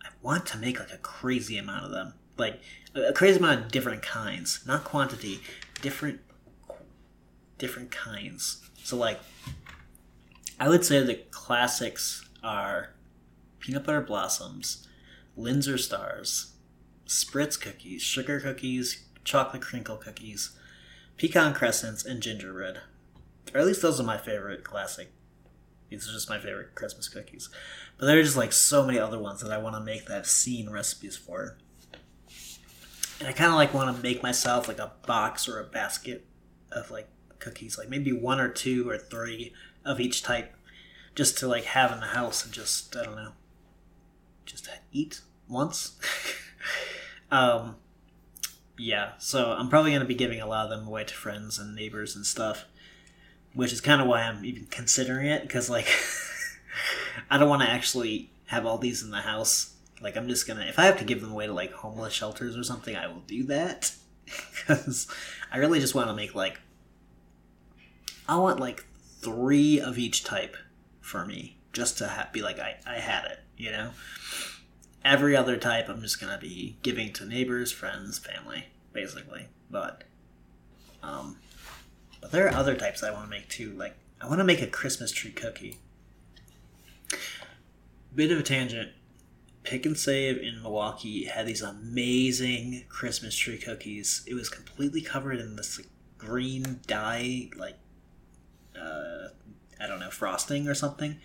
I 0.04 0.08
want 0.22 0.46
to 0.46 0.58
make 0.58 0.78
like 0.78 0.92
a 0.92 0.98
crazy 0.98 1.56
amount 1.56 1.86
of 1.86 1.90
them, 1.92 2.14
like 2.36 2.60
a 2.94 3.12
crazy 3.12 3.38
amount 3.38 3.60
of 3.60 3.72
different 3.72 4.02
kinds, 4.02 4.60
not 4.66 4.84
quantity, 4.84 5.40
different 5.80 6.20
different 7.58 7.90
kinds. 7.90 8.68
So 8.82 8.96
like, 8.96 9.20
I 10.58 10.68
would 10.68 10.84
say 10.84 11.02
the 11.02 11.16
classics 11.30 12.28
are 12.42 12.94
peanut 13.60 13.84
butter 13.84 14.00
blossoms, 14.00 14.86
Linzer 15.36 15.78
stars, 15.78 16.52
Spritz 17.06 17.60
cookies, 17.60 18.02
sugar 18.02 18.40
cookies, 18.40 19.04
chocolate 19.24 19.62
crinkle 19.62 19.96
cookies, 19.96 20.56
pecan 21.18 21.52
crescents, 21.52 22.04
and 22.04 22.22
gingerbread. 22.22 22.80
Or 23.54 23.60
at 23.60 23.66
least 23.66 23.82
those 23.82 24.00
are 24.00 24.04
my 24.04 24.18
favorite 24.18 24.64
classic. 24.64 25.12
These 25.88 26.08
are 26.08 26.12
just 26.12 26.28
my 26.28 26.38
favorite 26.38 26.74
Christmas 26.74 27.08
cookies. 27.08 27.48
But 27.96 28.06
there 28.06 28.18
are 28.18 28.22
just 28.22 28.36
like 28.36 28.52
so 28.52 28.84
many 28.84 28.98
other 28.98 29.18
ones 29.18 29.40
that 29.40 29.52
I 29.52 29.58
want 29.58 29.76
to 29.76 29.80
make 29.80 30.06
that 30.06 30.16
I've 30.16 30.26
seen 30.26 30.70
recipes 30.70 31.16
for. 31.16 31.56
And 33.20 33.28
I 33.28 33.32
kind 33.32 33.50
of 33.50 33.56
like 33.56 33.72
want 33.72 33.94
to 33.94 34.02
make 34.02 34.22
myself 34.22 34.68
like 34.68 34.78
a 34.78 34.92
box 35.06 35.48
or 35.48 35.60
a 35.60 35.64
basket 35.64 36.26
of 36.72 36.90
like 36.90 37.08
cookies, 37.38 37.78
like 37.78 37.88
maybe 37.88 38.12
one 38.12 38.40
or 38.40 38.48
two 38.48 38.88
or 38.88 38.98
three 38.98 39.52
of 39.84 40.00
each 40.00 40.22
type, 40.22 40.54
just 41.14 41.38
to 41.38 41.48
like 41.48 41.64
have 41.64 41.92
in 41.92 42.00
the 42.00 42.06
house 42.06 42.44
and 42.44 42.52
just 42.52 42.94
I 42.96 43.04
don't 43.04 43.16
know, 43.16 43.32
just 44.44 44.68
eat 44.92 45.20
once. 45.48 45.96
um, 47.30 47.76
yeah, 48.78 49.12
so 49.18 49.52
I'm 49.52 49.68
probably 49.68 49.92
gonna 49.92 50.04
be 50.04 50.14
giving 50.14 50.40
a 50.40 50.46
lot 50.46 50.64
of 50.64 50.70
them 50.70 50.86
away 50.86 51.04
to 51.04 51.14
friends 51.14 51.58
and 51.58 51.74
neighbors 51.74 52.16
and 52.16 52.26
stuff, 52.26 52.66
which 53.54 53.72
is 53.72 53.80
kind 53.80 54.00
of 54.00 54.06
why 54.06 54.22
I'm 54.22 54.44
even 54.44 54.66
considering 54.66 55.26
it 55.26 55.42
because 55.42 55.70
like 55.70 55.88
I 57.30 57.38
don't 57.38 57.48
want 57.48 57.62
to 57.62 57.70
actually 57.70 58.30
have 58.46 58.66
all 58.66 58.78
these 58.78 59.02
in 59.02 59.10
the 59.10 59.22
house. 59.22 59.74
Like 60.00 60.16
I'm 60.16 60.28
just 60.28 60.46
gonna 60.46 60.66
if 60.66 60.78
I 60.78 60.84
have 60.84 60.98
to 60.98 61.04
give 61.04 61.20
them 61.20 61.32
away 61.32 61.46
to 61.46 61.52
like 61.52 61.72
homeless 61.72 62.12
shelters 62.12 62.56
or 62.56 62.64
something, 62.64 62.94
I 62.94 63.06
will 63.06 63.22
do 63.26 63.44
that 63.44 63.92
because 64.24 65.08
I 65.52 65.58
really 65.58 65.80
just 65.80 65.94
want 65.94 66.08
to 66.08 66.14
make 66.14 66.34
like 66.34 66.60
I 68.28 68.36
want 68.38 68.60
like 68.60 68.84
three 69.20 69.80
of 69.80 69.98
each 69.98 70.24
type 70.24 70.56
for 71.00 71.24
me, 71.24 71.58
just 71.72 71.98
to 71.98 72.08
ha- 72.08 72.28
be 72.32 72.42
like 72.42 72.58
I, 72.58 72.76
I 72.86 72.94
had 72.94 73.24
it, 73.26 73.40
you 73.56 73.70
know. 73.70 73.90
Every 75.04 75.36
other 75.36 75.56
type, 75.56 75.88
I'm 75.88 76.02
just 76.02 76.20
gonna 76.20 76.38
be 76.38 76.76
giving 76.82 77.12
to 77.14 77.24
neighbors, 77.24 77.70
friends, 77.70 78.18
family, 78.18 78.66
basically. 78.92 79.48
But, 79.70 80.04
um, 81.02 81.36
but 82.20 82.32
there 82.32 82.46
are 82.48 82.54
other 82.54 82.74
types 82.74 83.02
I 83.02 83.12
want 83.12 83.24
to 83.24 83.30
make 83.30 83.48
too. 83.48 83.72
Like 83.72 83.96
I 84.20 84.26
want 84.26 84.38
to 84.38 84.44
make 84.44 84.62
a 84.62 84.66
Christmas 84.66 85.12
tree 85.12 85.30
cookie. 85.30 85.78
Bit 88.14 88.32
of 88.32 88.38
a 88.38 88.42
tangent. 88.42 88.90
Pick 89.62 89.84
and 89.84 89.98
Save 89.98 90.38
in 90.38 90.62
Milwaukee 90.62 91.24
had 91.24 91.46
these 91.46 91.60
amazing 91.60 92.84
Christmas 92.88 93.36
tree 93.36 93.58
cookies. 93.58 94.22
It 94.26 94.34
was 94.34 94.48
completely 94.48 95.00
covered 95.00 95.40
in 95.40 95.56
this 95.56 95.78
like, 95.78 95.88
green 96.18 96.80
dye, 96.86 97.50
like 97.56 97.76
uh, 98.80 99.28
I 99.80 99.86
don't 99.86 100.00
know 100.00 100.10
frosting 100.10 100.68
or 100.68 100.74
something. 100.74 101.18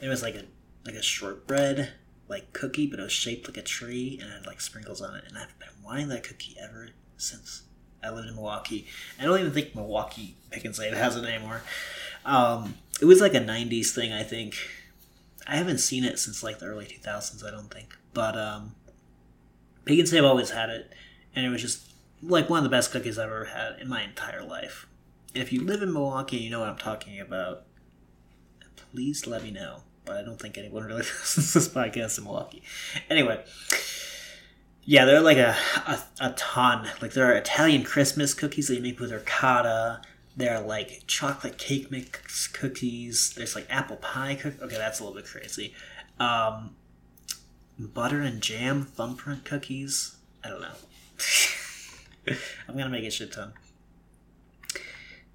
It 0.00 0.08
was 0.08 0.22
like 0.22 0.34
a 0.34 0.44
like 0.86 0.94
a 0.94 1.02
shortbread 1.02 1.90
like 2.28 2.52
cookie, 2.52 2.86
but 2.86 3.00
it 3.00 3.02
was 3.02 3.12
shaped 3.12 3.48
like 3.48 3.56
a 3.56 3.62
tree 3.62 4.18
and 4.20 4.30
it 4.30 4.34
had 4.34 4.46
like 4.46 4.60
sprinkles 4.60 5.02
on 5.02 5.14
it. 5.16 5.24
And 5.28 5.36
I've 5.36 5.58
been 5.58 5.68
wanting 5.84 6.08
that 6.08 6.22
cookie 6.22 6.56
ever 6.62 6.90
since 7.16 7.62
I 8.02 8.10
lived 8.10 8.28
in 8.28 8.34
Milwaukee. 8.34 8.86
I 9.20 9.24
don't 9.24 9.38
even 9.38 9.52
think 9.52 9.74
Milwaukee 9.74 10.36
Pick 10.50 10.74
Save 10.74 10.94
has 10.94 11.16
it 11.16 11.24
anymore. 11.24 11.62
Um, 12.24 12.76
it 13.00 13.04
was 13.04 13.20
like 13.20 13.34
a 13.34 13.40
'90s 13.40 13.90
thing, 13.90 14.12
I 14.12 14.22
think. 14.22 14.54
I 15.46 15.56
haven't 15.56 15.78
seen 15.78 16.04
it 16.04 16.18
since 16.18 16.42
like 16.42 16.60
the 16.60 16.66
early 16.66 16.84
2000s, 16.86 17.44
I 17.44 17.50
don't 17.50 17.72
think. 17.72 17.96
But 18.14 18.38
um, 18.38 18.74
Pick 19.84 20.22
always 20.22 20.50
had 20.50 20.70
it, 20.70 20.92
and 21.34 21.44
it 21.44 21.48
was 21.48 21.62
just 21.62 21.90
like 22.22 22.48
one 22.48 22.58
of 22.58 22.64
the 22.64 22.70
best 22.70 22.92
cookies 22.92 23.18
I've 23.18 23.26
ever 23.26 23.46
had 23.46 23.80
in 23.80 23.88
my 23.88 24.02
entire 24.02 24.44
life 24.44 24.86
if 25.34 25.52
you 25.52 25.62
live 25.62 25.82
in 25.82 25.92
Milwaukee 25.92 26.38
you 26.38 26.50
know 26.50 26.60
what 26.60 26.68
I'm 26.68 26.78
talking 26.78 27.20
about, 27.20 27.64
please 28.76 29.26
let 29.26 29.42
me 29.42 29.50
know. 29.50 29.82
But 30.04 30.16
I 30.16 30.22
don't 30.22 30.40
think 30.40 30.58
anyone 30.58 30.84
really 30.84 31.02
listens 31.02 31.52
to 31.52 31.58
this 31.58 31.68
podcast 31.68 32.18
in 32.18 32.24
Milwaukee. 32.24 32.62
Anyway, 33.08 33.42
yeah, 34.84 35.04
they're 35.04 35.20
like 35.20 35.36
a, 35.36 35.56
a, 35.86 36.00
a 36.20 36.30
ton. 36.32 36.88
Like 37.00 37.12
there 37.12 37.26
are 37.26 37.34
Italian 37.34 37.84
Christmas 37.84 38.34
cookies 38.34 38.68
that 38.68 38.76
you 38.76 38.82
make 38.82 38.98
with 38.98 39.12
ricotta. 39.12 40.00
There 40.36 40.56
are 40.56 40.62
like 40.62 41.04
chocolate 41.06 41.58
cake 41.58 41.90
mix 41.90 42.48
cookies. 42.48 43.32
There's 43.36 43.54
like 43.54 43.66
apple 43.68 43.96
pie 43.96 44.36
cookies. 44.36 44.60
Okay, 44.60 44.76
that's 44.76 45.00
a 45.00 45.04
little 45.04 45.16
bit 45.16 45.26
crazy. 45.26 45.74
Um, 46.18 46.76
butter 47.78 48.20
and 48.20 48.40
jam 48.40 48.84
thumbprint 48.84 49.44
cookies. 49.44 50.16
I 50.44 50.48
don't 50.48 50.60
know. 50.60 50.74
I'm 52.68 52.76
gonna 52.76 52.90
make 52.90 53.04
a 53.04 53.10
shit 53.10 53.32
ton. 53.32 53.52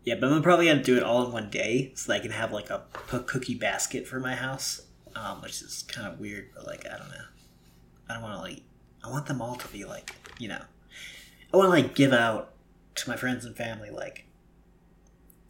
Yeah, 0.06 0.15
but 0.20 0.32
I'm 0.32 0.44
probably 0.44 0.68
gonna 0.68 0.84
do 0.84 0.98
it 0.98 1.04
all 1.04 1.26
in 1.26 1.32
one 1.32 1.50
day 1.50 1.91
so 1.96 2.12
that 2.12 2.20
I 2.20 2.22
can 2.22 2.32
have 2.32 2.52
like 2.52 2.70
a 2.70 2.84
cookie 3.26 3.56
basket 3.56 4.08
for 4.08 4.20
my 4.20 4.36
house, 4.36 4.84
um, 5.15 5.41
which 5.41 5.63
is 5.63 5.84
kind 5.88 6.08
of 6.08 6.20
weird. 6.20 6.50
But 6.54 6.68
like, 6.68 6.86
I 6.86 6.98
don't 6.98 7.10
know. 7.10 7.26
I 8.08 8.13
don't 8.13 8.22
want 8.22 8.36
to 8.36 8.41
like. 8.41 8.62
I 9.04 9.10
want 9.10 9.26
them 9.26 9.41
all 9.41 9.56
to 9.56 9.68
be 9.70 9.84
like, 9.84 10.13
you 10.38 10.48
know. 10.48 10.62
I 11.52 11.58
want 11.58 11.68
to 11.68 11.72
like 11.72 11.96
give 11.96 12.13
out 12.13 12.54
to 12.96 13.10
my 13.10 13.15
friends 13.15 13.46
and 13.46 13.58
family 13.58 13.89
like 13.89 14.26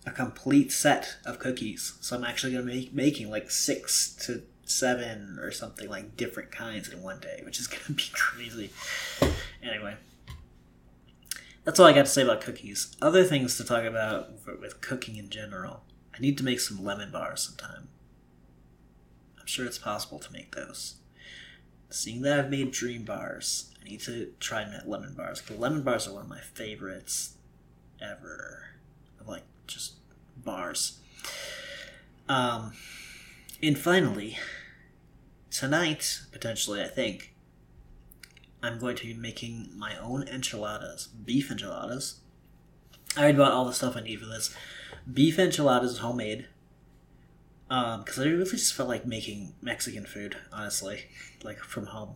a 0.06 0.12
complete 0.12 0.72
set 0.72 1.18
of 1.26 1.38
cookies. 1.38 1.96
So 2.00 2.15
I'm 2.15 2.24
actually 2.24 2.54
gonna 2.54 2.65
be 2.65 2.89
making 2.94 3.30
like 3.30 3.52
six 3.52 4.15
to 4.26 4.44
seven 4.63 5.38
or 5.38 5.52
something 5.52 5.89
like 5.89 6.15
different 6.15 6.52
kinds 6.52 6.88
in 6.88 7.04
one 7.04 7.20
day, 7.20 7.41
which 7.44 7.60
is 7.60 7.68
gonna 7.68 7.84
be 7.89 8.10
crazy. 8.13 8.70
Anyway 9.62 9.96
that's 11.65 11.80
all 11.80 11.88
I 11.88 11.93
got 11.93 12.06
to 12.06 12.12
say 12.12 12.21
about 12.21 12.41
cookies. 12.41 12.95
Other 13.01 13.23
things 13.23 13.58
to 13.58 13.63
talk 13.63 13.84
about 13.84 14.30
with 14.62 14.82
cooking 14.82 15.17
in 15.17 15.30
general. 15.30 15.84
I 16.13 16.19
need 16.19 16.38
to 16.38 16.45
make 16.45 16.60
some 16.60 16.84
lemon 16.84 17.12
bars 17.12 17.41
sometime. 17.41 17.89
I'm 19.39 19.47
sure 19.47 19.65
it's 19.65 19.80
possible 19.80 20.19
to 20.19 20.32
make 20.32 20.56
those. 20.56 20.95
Seeing 21.89 22.21
that 22.21 22.39
I've 22.39 22.49
made 22.49 22.71
dream 22.71 23.04
bars, 23.04 23.73
I 23.82 23.89
need 23.89 23.99
to 24.01 24.32
try 24.39 24.65
lemon 24.86 25.13
bars. 25.15 25.41
The 25.41 25.56
lemon 25.56 25.82
bars 25.82 26.08
are 26.08 26.13
one 26.13 26.23
of 26.23 26.30
my 26.30 26.39
favorites 26.39 27.36
ever. 28.01 28.67
I 29.19 29.30
like 29.30 29.43
just 29.67 29.95
bars. 30.38 30.99
Um, 32.30 32.73
and 33.62 33.78
finally, 33.78 34.38
tonight, 35.49 36.21
potentially, 36.32 36.82
I 36.82 36.88
think, 36.88 37.35
I'm 38.65 38.80
going 38.80 38.95
to 38.97 39.06
be 39.06 39.13
making 39.13 39.69
my 39.75 39.97
own 39.97 40.28
enchiladas, 40.28 41.08
beef 41.08 41.51
enchiladas. 41.51 42.19
I 43.15 43.21
already 43.21 43.38
bought 43.38 43.51
all 43.51 43.65
the 43.65 43.73
stuff 43.73 43.95
I 43.95 44.01
need 44.01 44.19
for 44.19 44.25
this. 44.25 44.56
Beef 45.12 45.38
enchiladas 45.38 45.93
is 45.93 45.97
homemade. 45.99 46.47
Um, 47.69 48.04
because 48.04 48.19
I 48.19 48.25
really 48.25 48.49
just 48.49 48.73
felt 48.73 48.89
like 48.89 49.06
making 49.06 49.54
Mexican 49.62 50.06
food, 50.06 50.38
honestly, 50.51 51.06
like 51.43 51.60
from 51.60 51.88
home. 51.88 52.15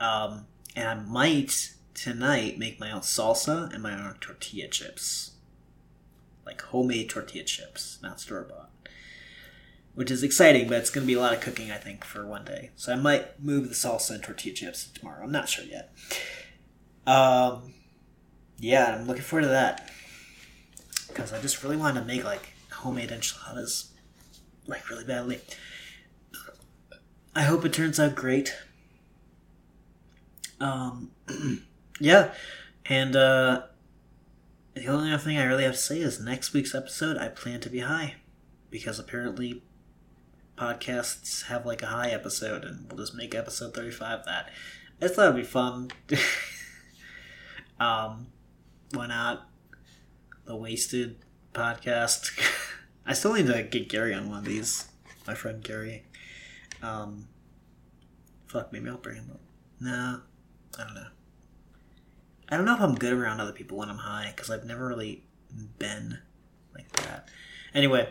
Um, 0.00 0.46
and 0.74 0.88
I 0.88 0.94
might 0.94 1.74
tonight 1.94 2.58
make 2.58 2.80
my 2.80 2.90
own 2.90 3.00
salsa 3.00 3.72
and 3.72 3.82
my 3.82 3.92
own 3.92 4.14
tortilla 4.20 4.68
chips, 4.68 5.32
like 6.46 6.60
homemade 6.62 7.10
tortilla 7.10 7.44
chips, 7.44 7.98
not 8.02 8.20
store 8.20 8.42
bought 8.42 8.67
which 9.98 10.12
is 10.12 10.22
exciting, 10.22 10.68
but 10.68 10.78
it's 10.78 10.90
going 10.90 11.04
to 11.04 11.08
be 11.08 11.14
a 11.14 11.20
lot 11.20 11.34
of 11.34 11.40
cooking, 11.40 11.72
I 11.72 11.76
think, 11.76 12.04
for 12.04 12.24
one 12.24 12.44
day. 12.44 12.70
So 12.76 12.92
I 12.92 12.94
might 12.94 13.42
move 13.42 13.68
the 13.68 13.74
salsa 13.74 14.12
and 14.12 14.22
tortilla 14.22 14.54
chips 14.54 14.86
tomorrow. 14.86 15.24
I'm 15.24 15.32
not 15.32 15.48
sure 15.48 15.64
yet. 15.64 15.92
Um, 17.04 17.74
yeah, 18.60 18.94
I'm 18.94 19.08
looking 19.08 19.24
forward 19.24 19.42
to 19.42 19.48
that. 19.48 19.90
because 21.08 21.32
I 21.32 21.40
just 21.40 21.64
really 21.64 21.76
wanted 21.76 21.98
to 21.98 22.06
make 22.06 22.22
like 22.22 22.50
homemade 22.70 23.10
enchiladas, 23.10 23.90
like 24.68 24.88
really 24.88 25.02
badly. 25.02 25.40
I 27.34 27.42
hope 27.42 27.64
it 27.64 27.72
turns 27.72 27.98
out 27.98 28.14
great. 28.14 28.54
Um, 30.60 31.10
yeah, 31.98 32.34
and 32.86 33.16
uh, 33.16 33.62
the 34.74 34.86
only 34.86 35.12
other 35.12 35.20
thing 35.20 35.38
I 35.38 35.44
really 35.44 35.64
have 35.64 35.74
to 35.74 35.80
say 35.80 35.98
is 35.98 36.20
next 36.20 36.52
week's 36.52 36.72
episode 36.72 37.16
I 37.18 37.30
plan 37.30 37.58
to 37.62 37.68
be 37.68 37.80
high 37.80 38.14
because 38.70 39.00
apparently 39.00 39.64
podcasts 40.58 41.46
have 41.46 41.64
like 41.64 41.82
a 41.82 41.86
high 41.86 42.10
episode, 42.10 42.64
and 42.64 42.90
we'll 42.90 42.98
just 42.98 43.14
make 43.14 43.34
episode 43.34 43.74
thirty-five 43.74 44.24
that. 44.24 44.50
I 45.00 45.04
just 45.04 45.14
thought 45.14 45.30
it'd 45.30 45.36
be 45.36 45.42
fun. 45.44 45.90
um, 47.80 48.26
why 48.92 49.06
not? 49.06 49.48
The 50.44 50.56
wasted 50.56 51.16
podcast. 51.54 52.30
I 53.06 53.12
still 53.14 53.34
need 53.34 53.46
to 53.46 53.62
get 53.62 53.88
Gary 53.88 54.12
on 54.12 54.28
one 54.28 54.38
of 54.38 54.44
these. 54.44 54.88
My 55.26 55.34
friend 55.34 55.62
Gary. 55.62 56.04
Um, 56.82 57.28
fuck, 58.46 58.72
maybe 58.72 58.88
I'll 58.88 58.96
bring 58.96 59.16
him 59.16 59.30
up. 59.32 59.40
Nah, 59.80 60.18
I 60.78 60.84
don't 60.84 60.94
know. 60.94 61.06
I 62.48 62.56
don't 62.56 62.64
know 62.64 62.74
if 62.74 62.80
I'm 62.80 62.94
good 62.94 63.12
around 63.12 63.40
other 63.40 63.52
people 63.52 63.78
when 63.78 63.90
I'm 63.90 63.98
high 63.98 64.32
because 64.34 64.50
I've 64.50 64.64
never 64.64 64.86
really 64.86 65.22
been 65.78 66.18
like 66.74 66.90
that. 66.92 67.28
Anyway, 67.74 68.10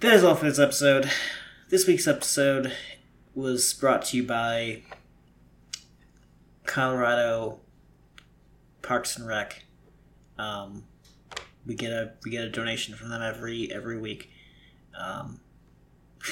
that 0.00 0.14
is 0.14 0.24
all 0.24 0.34
for 0.34 0.46
this 0.46 0.58
episode. 0.58 1.10
This 1.68 1.86
week's 1.86 2.08
episode 2.08 2.72
was 3.34 3.74
brought 3.74 4.06
to 4.06 4.16
you 4.16 4.22
by 4.22 4.80
Colorado 6.64 7.60
Parks 8.80 9.18
and 9.18 9.28
Rec. 9.28 9.64
Um, 10.38 10.84
we 11.66 11.74
get 11.74 11.92
a 11.92 12.12
we 12.24 12.30
get 12.30 12.44
a 12.44 12.48
donation 12.48 12.94
from 12.94 13.10
them 13.10 13.20
every 13.20 13.70
every 13.70 14.00
week. 14.00 14.30
Um, 14.98 15.40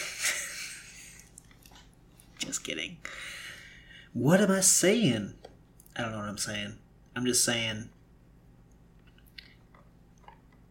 just 2.38 2.64
kidding. 2.64 2.96
What 4.14 4.40
am 4.40 4.50
I 4.50 4.61
saying? 4.61 5.35
I 5.94 6.00
don't 6.02 6.12
know 6.12 6.18
what 6.18 6.28
I'm 6.28 6.38
saying. 6.38 6.78
I'm 7.14 7.26
just 7.26 7.44
saying 7.44 7.90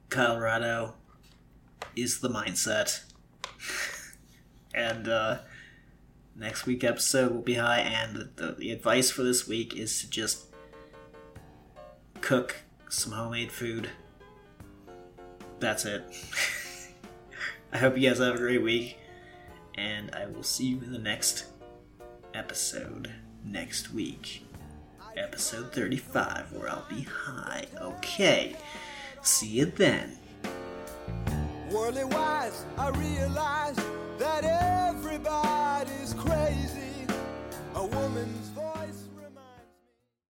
Colorado 0.09 0.95
is 1.97 2.19
the 2.19 2.29
mindset. 2.29 3.01
and 4.73 5.07
uh, 5.07 5.39
next 6.35 6.65
week 6.65 6.83
episode 6.83 7.31
will 7.31 7.41
be 7.41 7.55
high, 7.55 7.79
and 7.79 8.29
the, 8.35 8.55
the 8.57 8.71
advice 8.71 9.09
for 9.09 9.23
this 9.23 9.47
week 9.47 9.75
is 9.75 9.99
to 10.01 10.09
just 10.09 10.45
cook 12.21 12.57
some 12.89 13.13
homemade 13.13 13.51
food. 13.51 13.89
That's 15.59 15.85
it. 15.85 16.03
I 17.73 17.77
hope 17.79 17.97
you 17.97 18.07
guys 18.07 18.19
have 18.19 18.35
a 18.35 18.37
great 18.37 18.61
week, 18.61 18.97
and 19.75 20.13
I 20.13 20.27
will 20.27 20.43
see 20.43 20.67
you 20.67 20.81
in 20.81 20.91
the 20.91 20.99
next 20.99 21.45
episode 22.33 23.11
next 23.43 23.93
week. 23.93 24.43
Episode 25.15 25.73
35, 25.73 26.53
where 26.53 26.69
I'll 26.69 26.85
be 26.87 27.01
high. 27.01 27.65
Okay. 27.81 28.55
See 29.21 29.47
you 29.47 29.65
then. 29.65 30.17
Worldly 31.71 32.05
wise, 32.05 32.65
I 32.77 32.89
realize 32.91 33.75
that 34.19 34.45
everybody's 34.45 36.13
crazy. 36.13 37.05
A 37.75 37.85
woman's 37.85 38.46